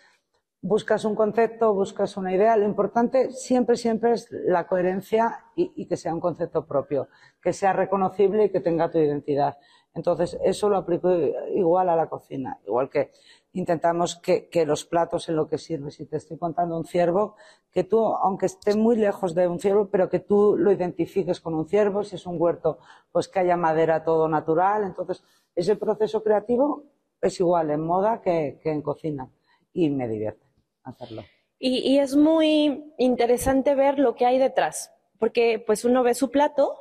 buscas 0.61 1.05
un 1.05 1.15
concepto, 1.15 1.73
buscas 1.73 2.17
una 2.17 2.33
idea. 2.33 2.57
Lo 2.57 2.65
importante 2.65 3.31
siempre, 3.31 3.75
siempre 3.75 4.13
es 4.13 4.29
la 4.31 4.67
coherencia 4.67 5.45
y, 5.55 5.85
que 5.87 5.97
sea 5.97 6.13
un 6.13 6.19
concepto 6.19 6.65
propio, 6.65 7.07
que 7.41 7.53
sea 7.53 7.73
reconocible 7.73 8.45
y 8.45 8.49
que 8.49 8.59
tenga 8.59 8.89
tu 8.89 8.97
identidad. 8.97 9.57
Entonces, 9.93 10.37
eso 10.43 10.69
lo 10.69 10.77
aplico 10.77 11.11
igual 11.53 11.89
a 11.89 11.95
la 11.95 12.07
cocina, 12.07 12.59
igual 12.65 12.89
que 12.89 13.11
intentamos 13.53 14.15
que, 14.15 14.49
los 14.65 14.85
platos 14.85 15.27
en 15.29 15.35
lo 15.35 15.47
que 15.47 15.57
sirve, 15.57 15.91
si 15.91 16.05
te 16.05 16.17
estoy 16.17 16.37
contando 16.37 16.77
un 16.77 16.85
ciervo, 16.85 17.35
que 17.71 17.83
tú, 17.83 18.05
aunque 18.05 18.45
esté 18.45 18.75
muy 18.75 18.95
lejos 18.95 19.33
de 19.33 19.47
un 19.47 19.59
ciervo, 19.59 19.89
pero 19.89 20.09
que 20.09 20.19
tú 20.19 20.55
lo 20.57 20.71
identifiques 20.71 21.41
con 21.41 21.55
un 21.55 21.67
ciervo, 21.67 22.03
si 22.03 22.15
es 22.15 22.25
un 22.25 22.39
huerto, 22.39 22.79
pues 23.11 23.27
que 23.27 23.39
haya 23.39 23.57
madera 23.57 24.03
todo 24.03 24.27
natural. 24.27 24.83
Entonces, 24.83 25.23
ese 25.55 25.75
proceso 25.75 26.23
creativo 26.23 26.83
es 27.21 27.39
igual 27.39 27.71
en 27.71 27.81
moda 27.81 28.21
que 28.21 28.59
en 28.63 28.81
cocina 28.81 29.29
y 29.73 29.89
me 29.89 30.07
divierte 30.07 30.45
hacerlo. 30.83 31.23
Y, 31.61 31.97
es 31.97 32.15
muy 32.15 32.93
interesante 32.97 33.75
ver 33.75 33.99
lo 33.99 34.15
que 34.15 34.25
hay 34.25 34.37
detrás, 34.37 34.93
porque 35.19 35.61
pues 35.65 35.83
uno 35.83 36.01
ve 36.01 36.13
su 36.13 36.31
plato 36.31 36.75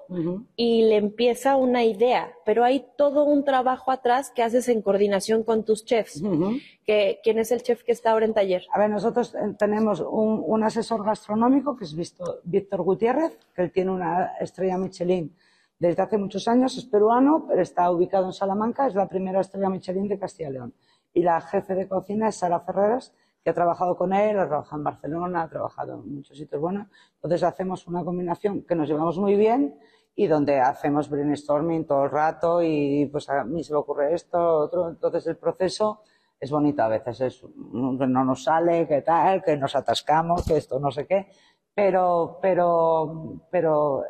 y 0.55 0.83
le 0.83 0.97
empieza 0.97 1.57
una 1.57 1.85
idea, 1.85 2.33
pero 2.47 2.65
hay 2.65 2.87
todo 2.97 3.25
un 3.25 3.45
trabajo 3.45 3.91
atrás 3.91 4.31
que 4.31 4.45
haces 4.45 4.69
en 4.69 4.81
coordinación 4.81 5.43
con 5.43 5.65
tus 5.65 5.85
chefs. 5.85 6.23
que, 6.87 7.19
¿Quién 7.25 7.41
es 7.41 7.51
el 7.51 7.63
chef 7.63 7.83
que 7.83 7.93
está 7.93 8.13
ahora 8.13 8.27
en 8.27 8.35
taller? 8.35 8.65
A 8.73 8.79
ver, 8.79 8.91
nosotros 8.91 9.35
eh, 9.35 9.55
tenemos 9.59 10.01
un, 10.09 10.63
asesor 10.63 11.05
gastronómico 11.05 11.77
que 11.77 11.85
es 11.85 11.97
Víctor 12.45 12.83
Gutiérrez, 12.83 13.37
que 13.55 13.63
él 13.63 13.73
tiene 13.73 13.91
una 13.91 14.37
estrella 14.41 14.79
Michelin 14.79 15.35
desde 15.79 16.03
hace 16.03 16.19
muchos 16.19 16.47
años, 16.49 16.77
es 16.77 16.85
peruano, 16.85 17.45
pero 17.49 17.63
está 17.63 17.91
ubicado 17.91 18.27
en 18.27 18.33
Salamanca, 18.33 18.87
es 18.87 18.95
la 18.95 19.09
primera 19.09 19.41
estrella 19.41 19.69
Michelin 19.69 20.09
de 20.09 20.19
Castilla 20.19 20.49
y 20.49 20.53
León. 20.53 20.75
Y 21.13 21.23
la 21.23 21.41
jefe 21.41 21.75
de 21.75 21.89
cocina 21.89 22.29
es 22.29 22.37
Sara 22.37 22.61
Ferreras, 22.61 23.15
que 23.43 23.51
ha 23.51 23.55
trabajado 23.55 23.97
con 23.97 24.13
él, 24.13 24.39
ha 24.39 24.47
trabajado 24.47 24.77
en 24.77 24.85
Barcelona, 24.85 25.43
ha 25.43 25.49
trabajado 25.49 25.95
en 25.95 26.17
muchos 26.17 26.37
sitios 26.37 26.61
buenos. 26.61 26.89
Entonces 27.15 27.43
hacemos 27.43 27.87
una 27.87 28.05
combinación 28.05 28.63
que 28.63 28.75
nos 28.75 28.89
llevamos 28.89 29.19
muy 29.19 29.37
bien 29.37 29.79
y 30.15 30.27
donde 30.27 30.61
hacemos 30.61 31.09
brainstorming 31.09 31.87
todo 31.87 32.05
el 32.05 32.11
rato 32.11 32.63
y 32.63 33.07
pues 33.07 33.29
a 33.29 33.45
mí 33.45 33.63
se 33.63 33.73
me 33.73 33.79
ocurre 33.79 34.15
esto, 34.15 34.39
otro. 34.39 34.89
Entonces 34.89 35.27
el 35.29 35.37
proceso 35.37 36.03
es 36.41 36.51
bonito 36.51 36.83
a 36.83 36.89
veces, 36.89 37.21
es, 37.21 37.45
no 37.73 38.25
nos 38.25 38.45
sale, 38.45 38.87
que 38.87 39.03
tal, 39.03 39.43
que 39.43 39.57
nos 39.57 39.75
atascamos, 39.75 40.45
que 40.45 40.57
esto 40.57 40.79
no 40.79 40.91
sé 40.91 41.07
qué, 41.07 41.29
pero, 41.75 42.39
pero, 42.41 43.41
pero 43.51 44.05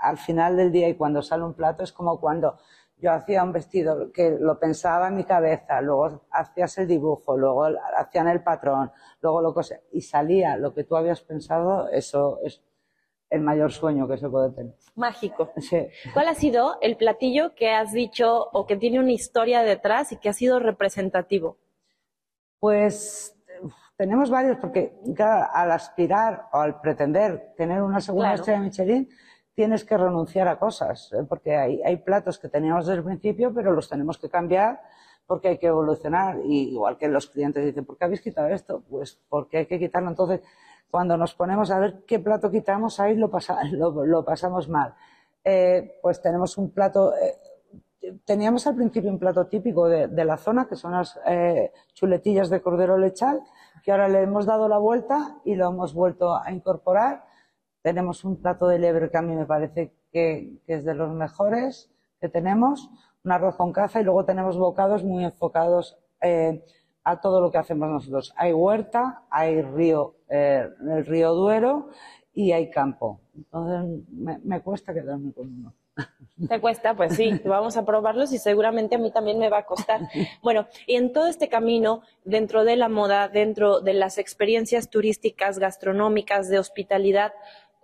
al 0.00 0.18
final 0.18 0.56
del 0.56 0.70
día 0.70 0.88
y 0.88 0.94
cuando 0.94 1.22
sale 1.22 1.44
un 1.44 1.54
plato 1.54 1.82
es 1.82 1.92
como 1.92 2.20
cuando 2.20 2.58
yo 2.96 3.12
hacía 3.12 3.42
un 3.42 3.52
vestido 3.52 4.10
que 4.12 4.30
lo 4.30 4.58
pensaba 4.58 5.08
en 5.08 5.16
mi 5.16 5.24
cabeza, 5.24 5.80
luego 5.80 6.26
hacías 6.30 6.78
el 6.78 6.86
dibujo, 6.86 7.36
luego 7.36 7.66
hacían 7.96 8.28
el 8.28 8.42
patrón, 8.42 8.90
luego 9.20 9.42
lo 9.42 9.52
cosé, 9.52 9.82
y 9.92 10.00
salía 10.00 10.56
lo 10.56 10.72
que 10.72 10.84
tú 10.84 10.96
habías 10.96 11.20
pensado, 11.22 11.88
eso 11.90 12.38
es 12.42 12.62
el 13.30 13.40
mayor 13.40 13.72
sueño 13.72 14.06
que 14.06 14.16
se 14.16 14.28
puede 14.28 14.50
tener. 14.50 14.74
Mágico. 14.94 15.50
¿Cuál 16.12 16.28
ha 16.28 16.34
sido 16.34 16.78
el 16.80 16.96
platillo 16.96 17.54
que 17.54 17.72
has 17.72 17.92
dicho 17.92 18.48
o 18.52 18.66
que 18.66 18.76
tiene 18.76 19.00
una 19.00 19.12
historia 19.12 19.62
detrás 19.62 20.12
y 20.12 20.18
que 20.18 20.28
ha 20.28 20.32
sido 20.32 20.60
representativo? 20.60 21.58
Pues 22.60 23.36
tenemos 23.96 24.30
varios, 24.30 24.56
porque 24.58 24.96
al 25.52 25.72
aspirar 25.72 26.46
o 26.52 26.58
al 26.58 26.80
pretender 26.80 27.54
tener 27.56 27.82
una 27.82 28.00
segunda 28.00 28.34
estrella 28.34 28.60
Michelin, 28.60 29.08
tienes 29.54 29.84
que 29.84 29.96
renunciar 29.96 30.48
a 30.48 30.58
cosas, 30.58 31.12
¿eh? 31.12 31.24
porque 31.28 31.56
hay, 31.56 31.96
platos 31.98 32.38
que 32.38 32.48
teníamos 32.48 32.86
desde 32.86 32.98
el 32.98 33.04
principio, 33.04 33.52
pero 33.54 33.72
los 33.72 33.88
tenemos 33.88 34.18
que 34.18 34.28
cambiar 34.28 34.80
porque 35.26 35.48
hay 35.48 35.58
que 35.58 35.68
evolucionar. 35.68 36.38
Y 36.44 36.72
igual 36.72 36.98
que 36.98 37.08
los 37.08 37.28
clientes 37.28 37.64
dicen, 37.64 37.84
¿por 37.84 37.96
qué 37.96 38.04
habéis 38.04 38.20
quitado 38.20 38.48
esto? 38.48 38.82
Pues 38.88 39.20
porque 39.28 39.58
hay 39.58 39.66
que 39.66 39.78
quitarlo. 39.78 40.10
Entonces, 40.10 40.40
cuando 40.90 41.16
nos 41.16 41.34
ponemos 41.34 41.70
a 41.70 41.78
ver 41.78 42.04
qué 42.06 42.18
plato 42.18 42.50
quitamos, 42.50 42.98
ahí 43.00 43.16
lo, 43.72 44.04
lo, 44.04 44.24
pasamos 44.24 44.68
mal. 44.68 44.94
Eh, 45.44 45.98
pues 46.02 46.20
tenemos 46.20 46.58
un 46.58 46.70
plato, 46.70 47.14
eh, 47.14 47.38
teníamos 48.24 48.66
al 48.66 48.74
principio 48.74 49.10
un 49.10 49.18
plato 49.18 49.46
típico 49.46 49.88
de, 49.88 50.08
de 50.08 50.24
la 50.24 50.36
zona, 50.36 50.66
que 50.66 50.74
son 50.74 50.92
las 50.92 51.18
chuletillas 51.94 52.50
de 52.50 52.60
cordero 52.60 52.98
lechal, 52.98 53.40
que 53.84 53.92
ahora 53.92 54.08
le 54.08 54.22
hemos 54.22 54.46
dado 54.46 54.68
la 54.68 54.78
vuelta 54.78 55.36
y 55.44 55.54
lo 55.54 55.68
hemos 55.68 55.94
vuelto 55.94 56.36
a 56.36 56.50
incorporar 56.50 57.24
tenemos 57.84 58.24
un 58.24 58.36
plato 58.40 58.66
de 58.66 58.78
lebre 58.78 59.10
que 59.10 59.18
a 59.18 59.22
mí 59.22 59.36
me 59.36 59.44
parece 59.44 59.92
que, 60.10 60.56
es 60.66 60.86
de 60.86 60.94
los 60.94 61.12
mejores 61.12 61.90
que 62.18 62.30
tenemos, 62.30 62.88
un 63.22 63.30
arroz 63.30 63.56
con 63.56 63.74
caza 63.74 64.00
y 64.00 64.04
luego 64.04 64.24
tenemos 64.24 64.56
bocados 64.56 65.04
muy 65.04 65.22
enfocados 65.22 65.98
eh, 66.22 66.64
a 67.04 67.20
todo 67.20 67.42
lo 67.42 67.50
que 67.52 67.58
hacemos 67.58 67.90
nosotros. 67.90 68.32
Hay 68.36 68.54
huerta, 68.54 69.24
hay 69.28 69.60
río, 69.60 70.14
eh, 70.30 70.66
el 70.80 71.04
río 71.04 71.34
Duero 71.34 71.90
y 72.32 72.52
hay 72.52 72.70
campo. 72.70 73.20
Entonces 73.36 74.02
me, 74.42 74.62
cuesta 74.62 74.94
quedarme 74.94 75.34
con 75.34 75.48
uno. 75.48 75.74
¿Te 76.48 76.60
cuesta? 76.62 76.96
Pues 76.96 77.14
sí, 77.14 77.38
vamos 77.44 77.76
a 77.76 77.84
probarlos 77.84 78.32
y 78.32 78.38
seguramente 78.38 78.94
a 78.94 78.98
mí 78.98 79.12
también 79.12 79.38
me 79.38 79.50
va 79.50 79.58
a 79.58 79.66
costar. 79.66 80.00
Bueno, 80.42 80.66
y 80.86 80.96
en 80.96 81.12
todo 81.12 81.26
este 81.26 81.50
camino, 81.50 82.00
dentro 82.24 82.64
de 82.64 82.76
la 82.76 82.88
moda, 82.88 83.28
dentro 83.28 83.80
de 83.80 83.92
las 83.92 84.16
experiencias 84.16 84.88
turísticas, 84.88 85.58
gastronómicas, 85.58 86.48
de 86.48 86.58
hospitalidad, 86.58 87.32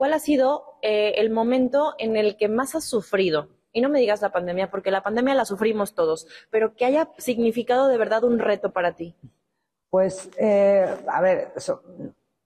¿cuál 0.00 0.14
ha 0.14 0.18
sido 0.18 0.78
eh, 0.80 1.12
el 1.18 1.28
momento 1.28 1.92
en 1.98 2.16
el 2.16 2.38
que 2.38 2.48
más 2.48 2.74
has 2.74 2.84
sufrido? 2.84 3.48
Y 3.70 3.82
no 3.82 3.90
me 3.90 4.00
digas 4.00 4.22
la 4.22 4.32
pandemia, 4.32 4.70
porque 4.70 4.90
la 4.90 5.02
pandemia 5.02 5.34
la 5.34 5.44
sufrimos 5.44 5.94
todos, 5.94 6.26
pero 6.48 6.74
que 6.74 6.86
haya 6.86 7.10
significado 7.18 7.86
de 7.86 7.98
verdad 7.98 8.24
un 8.24 8.38
reto 8.38 8.72
para 8.72 8.94
ti. 8.94 9.14
Pues, 9.90 10.30
eh, 10.38 10.86
a 11.06 11.20
ver, 11.20 11.52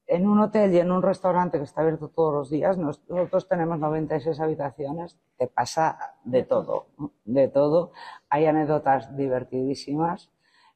en 0.08 0.26
un 0.26 0.40
hotel 0.40 0.74
y 0.74 0.80
en 0.80 0.90
un 0.90 1.00
restaurante 1.00 1.58
que 1.58 1.62
está 1.62 1.82
abierto 1.82 2.08
todos 2.08 2.34
los 2.34 2.50
días, 2.50 2.76
nosotros 2.76 3.46
tenemos 3.46 3.78
96 3.78 4.40
habitaciones, 4.40 5.16
te 5.38 5.46
pasa 5.46 6.16
de 6.24 6.42
todo, 6.42 6.86
de 7.24 7.46
todo. 7.46 7.92
Hay 8.30 8.46
anécdotas 8.46 9.16
divertidísimas, 9.16 10.32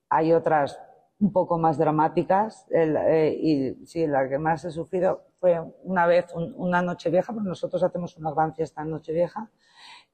hay 0.08 0.32
otras 0.32 0.78
un 1.20 1.32
poco 1.32 1.58
más 1.58 1.78
dramáticas 1.78 2.66
eh, 2.70 3.36
y 3.40 3.86
sí, 3.86 4.06
la 4.06 4.28
que 4.28 4.38
más 4.38 4.64
he 4.64 4.70
sufrido 4.70 5.22
fue 5.40 5.60
una 5.84 6.06
vez 6.06 6.26
una 6.34 6.82
noche 6.82 7.10
vieja, 7.10 7.32
porque 7.32 7.48
nosotros 7.48 7.82
hacemos 7.82 8.16
una 8.16 8.32
gran 8.32 8.54
fiesta 8.54 8.82
en 8.82 8.90
Nochevieja, 8.90 9.50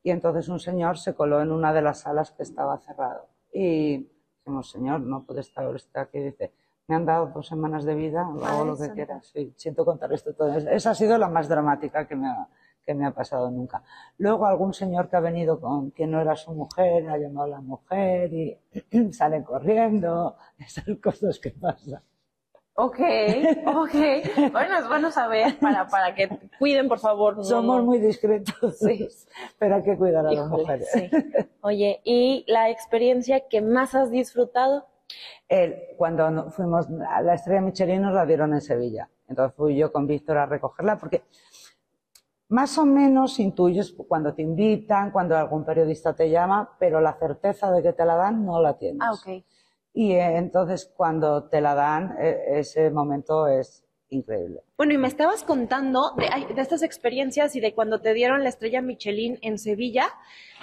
y 0.03 0.11
entonces 0.11 0.49
un 0.49 0.61
señor 0.61 0.99
se 0.99 1.15
coló 1.15 1.41
en 1.41 1.51
una 1.51 1.73
de 1.73 1.83
las 1.83 2.01
salas 2.01 2.31
que 2.31 2.43
estaba 2.43 2.79
cerrado. 2.79 3.27
Y 3.53 4.11
dijimos, 4.39 4.71
señor, 4.71 5.01
no 5.01 5.25
puede 5.25 5.41
estar 5.41 5.67
usted 5.67 5.99
aquí. 5.99 6.19
Dice, 6.19 6.53
me 6.87 6.95
han 6.95 7.07
dado 7.07 7.27
dos 7.35 7.47
semanas 7.47 7.85
de 7.85 7.95
vida, 7.95 8.29
hago 8.45 8.65
lo 8.67 8.77
que 8.77 8.91
quieras. 8.91 9.27
Sí, 9.33 9.55
siento 9.57 9.85
contar 9.85 10.13
esto 10.13 10.35
todo. 10.35 10.53
Esa 10.53 10.91
ha 10.91 10.95
sido 10.95 11.17
la 11.17 11.29
más 11.29 11.49
dramática 11.49 12.07
que 12.07 12.17
me 12.17 12.29
ha, 12.29 12.47
que 12.85 12.95
me 12.95 13.07
ha 13.07 13.11
pasado 13.11 13.51
nunca. 13.51 13.83
Luego 14.19 14.47
algún 14.47 14.75
señor 14.75 15.09
que 15.09 15.17
ha 15.17 15.21
venido 15.21 15.61
con 15.61 15.91
que 15.91 16.07
no 16.07 16.21
era 16.21 16.37
su 16.37 16.53
mujer, 16.53 17.09
ha 17.09 17.19
llamado 17.19 17.47
a 17.47 17.57
la 17.57 17.61
mujer 17.61 18.33
y 18.33 18.59
sale 19.13 19.43
corriendo, 19.43 20.37
esas 20.59 20.85
cosas 21.03 21.39
que 21.39 21.51
pasan. 21.51 22.03
Ok, 22.77 22.99
ok. 23.67 24.51
Bueno, 24.51 24.79
es 24.79 24.89
bueno 24.89 25.13
saber 25.13 25.57
para, 25.61 25.87
para 25.87 26.13
que 26.13 26.29
cuiden, 26.59 26.89
por 26.89 26.99
favor. 26.99 27.45
Somos 27.45 27.85
muy 27.85 28.01
discretos, 28.01 28.79
sí. 28.79 29.09
pero 29.61 29.77
hay 29.77 29.85
que 29.85 29.97
cuidar 29.97 30.27
a 30.27 30.33
las 30.33 30.49
mujeres. 30.49 30.89
Oye, 31.61 32.01
¿y 32.03 32.45
la 32.49 32.71
experiencia 32.71 33.47
que 33.49 33.61
más 33.61 33.95
has 33.95 34.11
disfrutado? 34.11 34.89
El, 35.49 35.77
cuando 35.97 36.51
fuimos 36.51 36.89
a 37.09 37.23
la 37.23 37.35
estrella 37.35 37.61
Michelin 37.61 38.03
nos 38.03 38.15
la 38.15 38.27
dieron 38.27 38.53
en 38.55 38.61
Sevilla. 38.61 39.09
Entonces 39.29 39.55
fui 39.57 39.77
yo 39.77 39.93
con 39.93 40.09
Víctor 40.09 40.39
a 40.39 40.47
recogerla 40.47 40.99
porque 40.99 41.23
más 42.55 42.79
o 42.79 42.87
menos 42.87 43.41
intuyes 43.41 43.97
cuando 44.07 44.33
te 44.33 44.43
invitan, 44.43 45.11
cuando 45.11 45.37
algún 45.37 45.65
periodista 45.65 46.15
te 46.15 46.31
llama, 46.31 46.77
pero 46.79 47.01
la 47.01 47.19
certeza 47.19 47.73
de 47.73 47.83
que 47.83 47.93
te 47.93 48.05
la 48.05 48.15
dan 48.15 48.47
no 48.47 48.63
la 48.63 48.79
tienes. 48.79 49.01
Ah, 49.03 49.11
ok. 49.13 49.45
Y 49.93 50.13
eh, 50.13 50.37
entonces 50.37 50.89
cuando 50.97 51.49
te 51.49 51.61
la 51.61 51.75
dan, 51.75 52.15
e, 52.17 52.61
ese 52.61 52.93
momento 52.93 53.49
es 53.49 53.85
increíble. 54.09 54.63
Bueno, 54.77 54.95
y 54.95 54.99
me 54.99 55.09
estabas 55.09 55.43
contando 55.43 56.13
de, 56.17 56.55
de, 56.55 56.63
estas 56.63 56.85
experiencias 56.85 57.57
y 57.57 57.61
de 57.61 57.75
cuando 57.75 58.01
te 58.01 58.15
dieron 58.15 58.45
la 58.45 58.51
estrella 58.51 58.81
Michelin 58.81 59.37
en 59.43 59.59
Sevilla. 59.59 60.05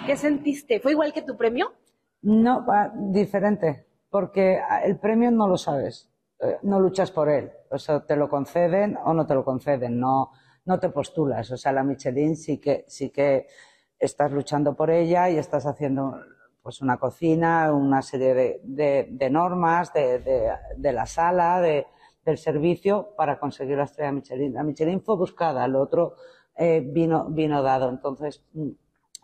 ¿Qué 0.06 0.16
sentiste? 0.16 0.80
¿Fue 0.80 0.92
igual 0.92 1.12
que 1.12 1.20
tu 1.20 1.36
premio? 1.36 1.74
No, 2.22 2.64
diferente, 3.10 3.84
porque 4.08 4.62
el 4.82 4.98
premio 4.98 5.30
no 5.30 5.46
lo 5.46 5.58
sabes, 5.58 6.10
eh, 6.40 6.56
no 6.62 6.80
luchas 6.80 7.10
por 7.10 7.28
él. 7.28 7.50
O 7.70 7.78
sea, 7.78 8.00
te 8.00 8.16
lo 8.16 8.30
conceden 8.30 8.96
o 9.04 9.12
no 9.12 9.26
te 9.26 9.34
lo 9.34 9.44
conceden, 9.44 10.00
no, 10.00 10.30
no 10.64 10.78
te 10.78 10.88
postulas. 10.90 11.50
O 11.50 11.56
sea, 11.56 11.72
la 11.72 11.82
Michelin 11.82 12.36
sí 12.36 12.58
que, 12.58 12.84
sí 12.88 13.10
que 13.10 13.46
estás 13.98 14.32
luchando 14.32 14.74
por 14.74 14.90
ella 14.90 15.30
y 15.30 15.38
estás 15.38 15.66
haciendo 15.66 16.16
pues 16.62 16.80
una 16.80 16.96
cocina, 16.96 17.72
una 17.72 18.02
serie 18.02 18.60
de, 18.62 19.30
normas 19.30 19.92
de, 19.92 20.92
la 20.92 21.06
sala, 21.06 21.60
del 21.60 22.38
servicio 22.38 23.14
para 23.16 23.38
conseguir 23.38 23.76
la 23.76 23.84
estrella 23.84 24.12
Michelin. 24.12 24.54
La 24.54 24.62
Michelin 24.62 25.02
fue 25.02 25.16
buscada, 25.16 25.64
el 25.64 25.74
otro 25.74 26.14
eh, 26.56 26.80
vino, 26.84 27.26
vino 27.30 27.62
dado. 27.62 27.88
Entonces, 27.88 28.44
mm, 28.52 28.68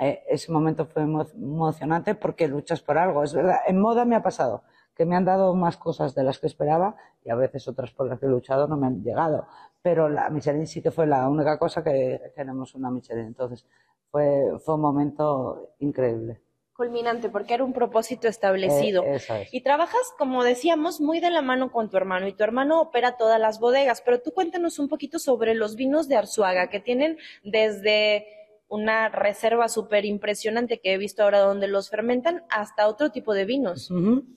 eh, 0.00 0.24
ese 0.28 0.50
momento 0.50 0.86
fue 0.86 1.02
emocionante 1.02 2.16
porque 2.16 2.48
luchas 2.48 2.80
por 2.82 2.98
algo. 2.98 3.22
Es 3.22 3.34
verdad, 3.34 3.58
en 3.66 3.80
moda 3.80 4.04
me 4.04 4.16
ha 4.16 4.22
pasado 4.22 4.62
que 4.98 5.06
me 5.06 5.14
han 5.14 5.24
dado 5.24 5.54
más 5.54 5.76
cosas 5.76 6.16
de 6.16 6.24
las 6.24 6.40
que 6.40 6.48
esperaba 6.48 6.96
y 7.24 7.30
a 7.30 7.36
veces 7.36 7.68
otras 7.68 7.92
por 7.92 8.08
las 8.08 8.18
que 8.18 8.26
he 8.26 8.28
luchado 8.28 8.66
no 8.66 8.76
me 8.76 8.88
han 8.88 9.04
llegado. 9.04 9.46
Pero 9.82 10.08
la 10.08 10.28
Michelin 10.30 10.66
sí 10.66 10.82
que 10.82 10.90
fue 10.90 11.06
la 11.06 11.28
única 11.28 11.58
cosa 11.58 11.82
que 11.82 12.32
tenemos 12.34 12.74
una 12.74 12.90
Michelin. 12.90 13.26
Entonces 13.26 13.66
fue, 14.10 14.58
fue 14.64 14.74
un 14.74 14.80
momento 14.80 15.74
increíble 15.78 16.40
culminante, 16.78 17.28
porque 17.28 17.54
era 17.54 17.64
un 17.64 17.72
propósito 17.72 18.28
establecido. 18.28 19.02
Eh, 19.04 19.18
y 19.50 19.62
trabajas, 19.62 20.14
como 20.16 20.44
decíamos, 20.44 21.00
muy 21.00 21.18
de 21.18 21.32
la 21.32 21.42
mano 21.42 21.72
con 21.72 21.90
tu 21.90 21.96
hermano, 21.96 22.28
y 22.28 22.32
tu 22.34 22.44
hermano 22.44 22.80
opera 22.80 23.16
todas 23.16 23.40
las 23.40 23.58
bodegas, 23.58 24.00
pero 24.00 24.20
tú 24.20 24.30
cuéntanos 24.30 24.78
un 24.78 24.88
poquito 24.88 25.18
sobre 25.18 25.56
los 25.56 25.74
vinos 25.74 26.06
de 26.06 26.14
Arzuaga, 26.14 26.70
que 26.70 26.78
tienen 26.78 27.18
desde 27.42 28.26
una 28.68 29.08
reserva 29.08 29.68
súper 29.68 30.04
impresionante 30.04 30.78
que 30.78 30.92
he 30.92 30.98
visto 30.98 31.24
ahora 31.24 31.40
donde 31.40 31.66
los 31.66 31.90
fermentan, 31.90 32.44
hasta 32.48 32.86
otro 32.86 33.10
tipo 33.10 33.34
de 33.34 33.44
vinos. 33.44 33.90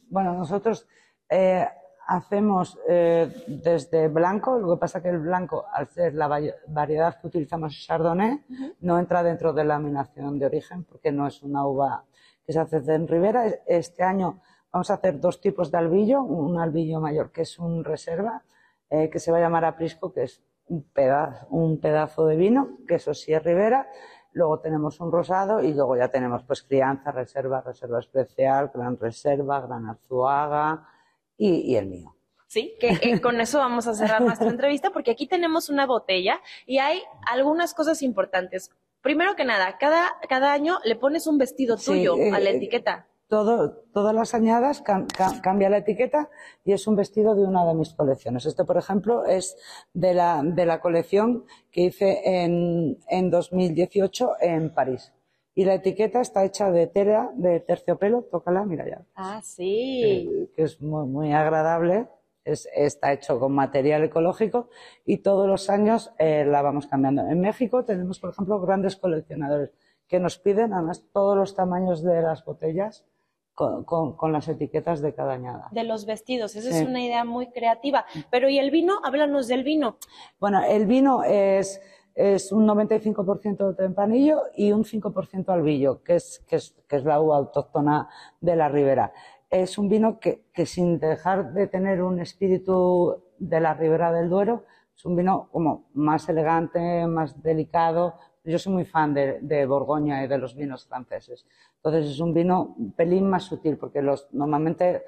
Bueno, 0.10 0.34
nosotros 0.34 0.88
eh, 1.30 1.68
hacemos 2.12 2.78
eh, 2.90 3.32
desde 3.48 4.10
blanco, 4.10 4.60
lo 4.60 4.76
que 4.76 4.80
pasa 4.80 5.02
que 5.02 5.08
el 5.08 5.20
blanco, 5.20 5.66
al 5.72 5.88
ser 5.88 6.14
la 6.14 6.28
variedad 6.68 7.20
que 7.20 7.28
utilizamos 7.28 7.74
Chardonnay, 7.86 8.44
no 8.82 9.00
entra 9.00 9.24
dentro 9.24 9.54
de 9.54 9.64
la 9.64 9.76
laminación 9.76 10.38
de 10.38 10.46
origen 10.46 10.84
porque 10.84 11.14
no 11.14 11.26
es 11.26 11.42
una 11.42 11.66
uva 11.66 12.04
que 12.46 12.52
se 12.52 12.60
hace 12.60 12.78
en 12.94 13.08
Ribera. 13.08 13.46
Este 13.66 14.04
año 14.04 14.42
vamos 14.74 14.92
a 14.92 14.96
hacer 14.96 15.22
dos 15.22 15.40
tipos 15.40 15.72
de 15.72 15.78
albillo, 15.78 16.22
un 16.22 16.60
albillo 16.60 17.00
mayor 17.00 17.32
que 17.32 17.44
es 17.44 17.58
un 17.58 17.86
reserva, 17.86 18.44
eh, 18.90 19.10
que 19.10 19.20
se 19.20 19.32
va 19.32 19.38
a 19.38 19.42
llamar 19.42 19.64
aprisco, 19.64 20.12
que 20.12 20.24
es 20.24 20.44
un 20.68 20.84
pedazo, 20.84 21.48
un 21.50 21.80
pedazo 21.80 22.26
de 22.26 22.36
vino, 22.36 22.78
que 22.90 22.96
eso 22.96 23.14
sí 23.14 23.32
es 23.32 23.42
Ribera. 23.42 23.88
Luego 24.34 24.60
tenemos 24.60 25.00
un 25.00 25.14
rosado 25.14 25.62
y 25.62 25.74
luego 25.74 25.96
ya 25.96 26.10
tenemos 26.10 26.44
pues 26.44 26.62
crianza, 26.64 27.12
reserva, 27.12 27.62
reserva 27.62 28.00
especial, 28.00 28.70
gran 28.74 28.98
reserva, 28.98 29.62
gran 29.62 29.88
arzuaga 29.88 30.88
y, 31.42 31.76
el 31.76 31.88
mío. 31.88 32.16
Sí, 32.48 32.76
que 32.80 32.90
eh, 33.02 33.22
con 33.22 33.40
eso 33.42 33.60
vamos 33.60 33.88
a 33.88 33.94
cerrar 33.94 34.22
nuestra 34.22 34.50
entrevista 34.50 34.92
porque 34.92 35.12
aquí 35.12 35.28
tenemos 35.28 35.70
una 35.70 35.86
botella 35.86 36.40
y 36.66 36.78
hay 36.78 37.02
algunas 37.26 37.74
cosas 37.74 38.02
importantes. 38.02 38.72
Primero 39.02 39.36
que 39.36 39.46
nada, 39.46 39.78
cada, 39.80 40.12
cada 40.30 40.54
año 40.54 40.78
le 40.84 40.96
pones 40.96 41.26
un 41.26 41.38
vestido 41.38 41.78
tuyo 41.78 42.14
a 42.14 42.40
la 42.40 42.52
eh, 42.52 42.58
etiqueta. 42.58 43.08
Todo, 43.28 43.86
todas 43.94 44.14
las 44.14 44.34
añadas 44.36 44.84
cambia 45.42 45.70
la 45.70 45.78
etiqueta 45.78 46.30
y 46.66 46.74
es 46.74 46.86
un 46.86 46.98
vestido 46.98 47.34
de 47.34 47.44
una 47.44 47.66
de 47.66 47.74
mis 47.74 47.94
colecciones. 47.94 48.46
Este, 48.46 48.66
por 48.66 48.78
ejemplo, 48.78 49.26
es 49.26 49.56
de 49.94 50.14
la, 50.14 50.42
de 50.44 50.66
la 50.66 50.82
colección 50.82 51.46
que 51.72 51.82
hice 51.86 52.22
en, 52.26 53.00
en 53.08 53.32
2018 53.32 54.34
en 54.42 54.74
París. 54.74 55.14
Y 55.54 55.66
la 55.66 55.76
etiqueta 55.76 56.22
está 56.22 56.46
hecha 56.46 56.72
de 56.72 56.88
tela 56.88 57.32
de 57.36 57.60
terciopelo, 57.60 58.24
tócala, 58.24 58.64
mira 58.66 58.88
ya. 58.88 59.02
Ah, 59.16 59.42
sí. 59.44 60.50
Que 60.56 60.64
es 60.64 60.82
muy, 60.82 61.06
muy 61.08 61.34
agradable 61.34 62.08
está 62.44 63.14
hecho 63.14 63.40
con 63.40 63.54
material 63.54 64.04
ecológico 64.04 64.70
y 65.06 65.18
todos 65.18 65.48
los 65.48 65.70
años 65.70 66.12
eh, 66.18 66.44
la 66.46 66.62
vamos 66.62 66.88
cambiando. 66.88 67.28
En 67.28 67.40
México 67.40 67.86
tenemos, 67.86 68.20
por 68.20 68.32
ejemplo, 68.32 68.60
grandes 68.60 68.96
coleccionadores 68.96 69.72
que 70.08 70.20
nos 70.20 70.38
piden 70.40 70.74
además 70.74 71.06
todos 71.14 71.38
los 71.38 71.56
tamaños 71.56 72.04
de 72.04 72.22
las 72.22 72.44
botellas 72.44 73.06
con, 73.54 74.32
las 74.32 74.48
etiquetas 74.48 75.02
de 75.02 75.14
cada 75.14 75.34
añada. 75.34 75.68
De 75.72 75.84
los 75.84 76.06
vestidos, 76.06 76.56
esa 76.56 76.70
es 76.70 76.88
una 76.88 77.04
idea 77.04 77.24
muy 77.24 77.52
creativa. 77.52 78.06
Pero 78.32 78.50
¿y 78.50 78.58
el 78.58 78.72
vino? 78.72 79.00
Háblanos 79.04 79.48
del 79.48 79.64
vino. 79.64 79.98
Bueno, 80.40 80.64
el 80.64 80.88
vino 80.88 81.24
es, 81.24 81.80
es 82.16 82.52
un 82.52 82.68
95% 82.68 83.70
de 83.70 83.74
tempranillo 83.76 84.44
y 84.56 84.72
un 84.72 84.84
5% 84.84 85.50
albillo, 85.50 86.04
que 86.04 86.16
es, 86.16 86.44
que 86.48 86.58
es, 86.58 86.76
que 86.88 86.98
es 86.98 87.06
la 87.06 87.22
uva 87.22 87.38
autóctona 87.38 88.10
de 88.40 88.56
la 88.56 88.70
ribera 88.70 89.14
es 89.52 89.78
un 89.78 89.90
vino 89.90 90.18
que, 90.20 90.42
sin 90.66 90.98
dejar 90.98 91.54
de 91.54 91.68
tener 91.68 92.02
un 92.02 92.20
espíritu 92.20 93.22
de 93.38 93.60
la 93.60 93.74
Ribera 93.74 94.14
del 94.14 94.30
Duero, 94.30 94.64
es 94.96 95.06
un 95.06 95.18
vino 95.18 95.50
como 95.52 95.90
más 95.94 96.30
elegante, 96.30 97.06
más 97.06 97.44
delicado. 97.44 98.16
Yo 98.46 98.58
soy 98.58 98.74
muy 98.74 98.86
fan 98.86 99.14
de, 99.14 99.66
Borgoña 99.66 100.24
y 100.24 100.28
de 100.28 100.38
los 100.38 100.56
vinos 100.56 100.86
franceses. 100.88 101.46
Entonces 101.76 102.12
es 102.12 102.20
un 102.20 102.34
vino 102.34 102.76
un 102.78 102.94
pelín 102.94 103.30
más 103.30 103.44
sutil, 103.44 103.78
porque 103.78 104.02
los 104.02 104.30
normalmente 104.32 105.04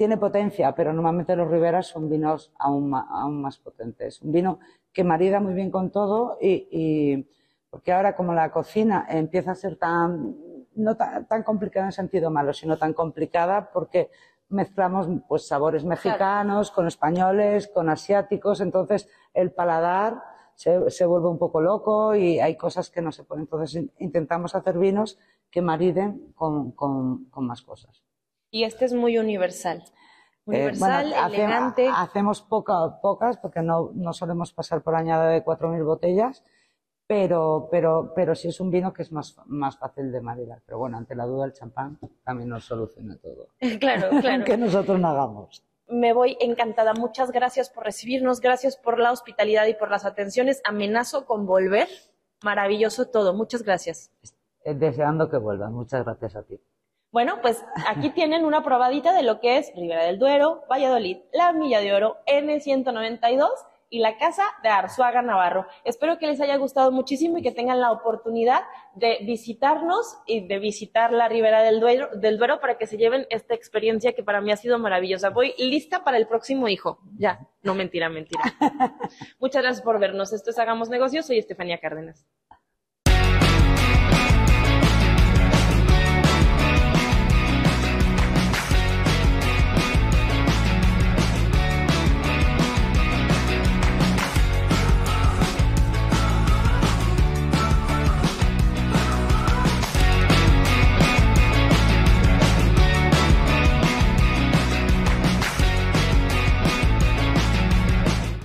tiene 0.00 0.16
potencia, 0.16 0.74
pero 0.74 0.94
normalmente 0.94 1.36
los 1.36 1.50
Riberas 1.50 1.88
son 1.88 2.08
vinos 2.08 2.54
aún 2.58 2.88
más, 2.88 3.04
aún 3.10 3.42
más 3.42 3.58
potentes. 3.58 4.22
Un 4.22 4.32
vino 4.32 4.58
que 4.94 5.04
marida 5.04 5.40
muy 5.40 5.52
bien 5.52 5.70
con 5.70 5.90
todo 5.90 6.38
y, 6.40 6.68
y 6.70 7.28
porque 7.68 7.92
ahora 7.92 8.16
como 8.16 8.32
la 8.32 8.50
cocina 8.50 9.04
empieza 9.10 9.50
a 9.50 9.54
ser 9.54 9.76
tan 9.76 10.36
no 10.74 10.96
tan, 10.96 11.42
complicada 11.42 11.84
en 11.84 11.92
sentido 11.92 12.30
malo, 12.30 12.54
sino 12.54 12.78
tan 12.78 12.94
complicada 12.94 13.70
porque 13.74 14.10
mezclamos 14.48 15.06
pues 15.28 15.46
sabores 15.46 15.84
mexicanos 15.84 16.70
con 16.70 16.86
españoles, 16.86 17.68
con 17.68 17.90
asiáticos, 17.90 18.62
entonces 18.62 19.06
el 19.34 19.52
paladar 19.52 20.22
se, 20.54 20.88
se, 20.88 21.04
vuelve 21.04 21.28
un 21.28 21.36
poco 21.36 21.60
loco 21.60 22.14
y 22.14 22.40
hay 22.40 22.56
cosas 22.56 22.88
que 22.88 23.02
no 23.02 23.12
se 23.12 23.24
pueden. 23.24 23.42
Entonces 23.42 23.84
intentamos 23.98 24.54
hacer 24.54 24.78
vinos 24.78 25.18
que 25.50 25.60
mariden 25.60 26.32
con, 26.34 26.70
con, 26.70 27.28
más 27.34 27.60
cosas. 27.60 28.02
Y 28.50 28.64
este 28.64 28.84
es 28.84 28.94
muy 28.94 29.18
universal. 29.18 29.82
Eh, 29.82 29.92
universal, 30.46 31.12
elegante. 31.12 31.88
Hacemos 31.94 32.42
pocas 32.42 33.38
porque 33.38 33.62
no, 33.62 33.90
no 33.94 34.12
solemos 34.12 34.52
pasar 34.52 34.82
por 34.82 34.94
añada 34.94 35.28
de 35.28 35.44
4.000 35.44 35.84
botellas 35.84 36.42
pero, 37.10 37.66
pero, 37.72 38.12
pero 38.14 38.36
sí 38.36 38.46
es 38.46 38.60
un 38.60 38.70
vino 38.70 38.92
que 38.92 39.02
es 39.02 39.10
más, 39.10 39.36
más 39.46 39.76
fácil 39.76 40.12
de 40.12 40.20
maridar. 40.20 40.62
Pero 40.64 40.78
bueno, 40.78 40.96
ante 40.96 41.16
la 41.16 41.26
duda 41.26 41.44
el 41.44 41.52
champán 41.52 41.98
también 42.22 42.48
nos 42.48 42.66
soluciona 42.66 43.16
todo. 43.16 43.48
claro, 43.80 44.10
claro. 44.20 44.44
que 44.44 44.56
nosotros 44.56 45.00
no 45.00 45.08
hagamos. 45.08 45.64
Me 45.88 46.12
voy 46.12 46.36
encantada. 46.38 46.94
Muchas 46.94 47.32
gracias 47.32 47.68
por 47.68 47.82
recibirnos, 47.82 48.40
gracias 48.40 48.76
por 48.76 49.00
la 49.00 49.10
hospitalidad 49.10 49.66
y 49.66 49.74
por 49.74 49.90
las 49.90 50.04
atenciones. 50.04 50.62
Amenazo 50.64 51.26
con 51.26 51.46
volver. 51.46 51.88
Maravilloso 52.44 53.08
todo. 53.08 53.34
Muchas 53.34 53.64
gracias. 53.64 54.12
Deseando 54.64 55.28
que 55.28 55.38
vuelvan. 55.38 55.72
Muchas 55.72 56.04
gracias 56.04 56.36
a 56.36 56.44
ti. 56.44 56.60
Bueno, 57.12 57.40
pues 57.42 57.64
aquí 57.88 58.10
tienen 58.14 58.44
una 58.44 58.62
probadita 58.62 59.12
de 59.12 59.22
lo 59.22 59.40
que 59.40 59.58
es 59.58 59.72
Ribera 59.74 60.04
del 60.04 60.18
Duero, 60.18 60.64
Valladolid, 60.70 61.18
La 61.32 61.52
Milla 61.52 61.80
de 61.80 61.92
Oro, 61.92 62.18
N192 62.26 63.48
y 63.92 63.98
la 63.98 64.16
casa 64.16 64.44
de 64.62 64.68
Arzuaga 64.68 65.20
Navarro. 65.20 65.66
Espero 65.84 66.16
que 66.18 66.28
les 66.28 66.40
haya 66.40 66.56
gustado 66.56 66.92
muchísimo 66.92 67.38
y 67.38 67.42
que 67.42 67.50
tengan 67.50 67.80
la 67.80 67.90
oportunidad 67.90 68.62
de 68.94 69.18
visitarnos 69.22 70.18
y 70.26 70.46
de 70.46 70.60
visitar 70.60 71.12
la 71.12 71.28
Ribera 71.28 71.62
del 71.62 71.80
Duero, 71.80 72.08
del 72.14 72.38
Duero 72.38 72.60
para 72.60 72.78
que 72.78 72.86
se 72.86 72.96
lleven 72.96 73.26
esta 73.30 73.54
experiencia 73.54 74.12
que 74.12 74.22
para 74.22 74.40
mí 74.40 74.52
ha 74.52 74.56
sido 74.56 74.78
maravillosa. 74.78 75.30
Voy 75.30 75.54
lista 75.58 76.04
para 76.04 76.18
el 76.18 76.28
próximo 76.28 76.68
hijo. 76.68 77.00
Ya, 77.18 77.40
no 77.62 77.74
mentira, 77.74 78.08
mentira. 78.08 78.42
Muchas 79.40 79.62
gracias 79.62 79.82
por 79.82 79.98
vernos. 79.98 80.32
Esto 80.32 80.50
es 80.50 80.58
Hagamos 80.60 80.88
Negocios. 80.88 81.26
Soy 81.26 81.38
Estefanía 81.38 81.78
Cárdenas. 81.78 82.24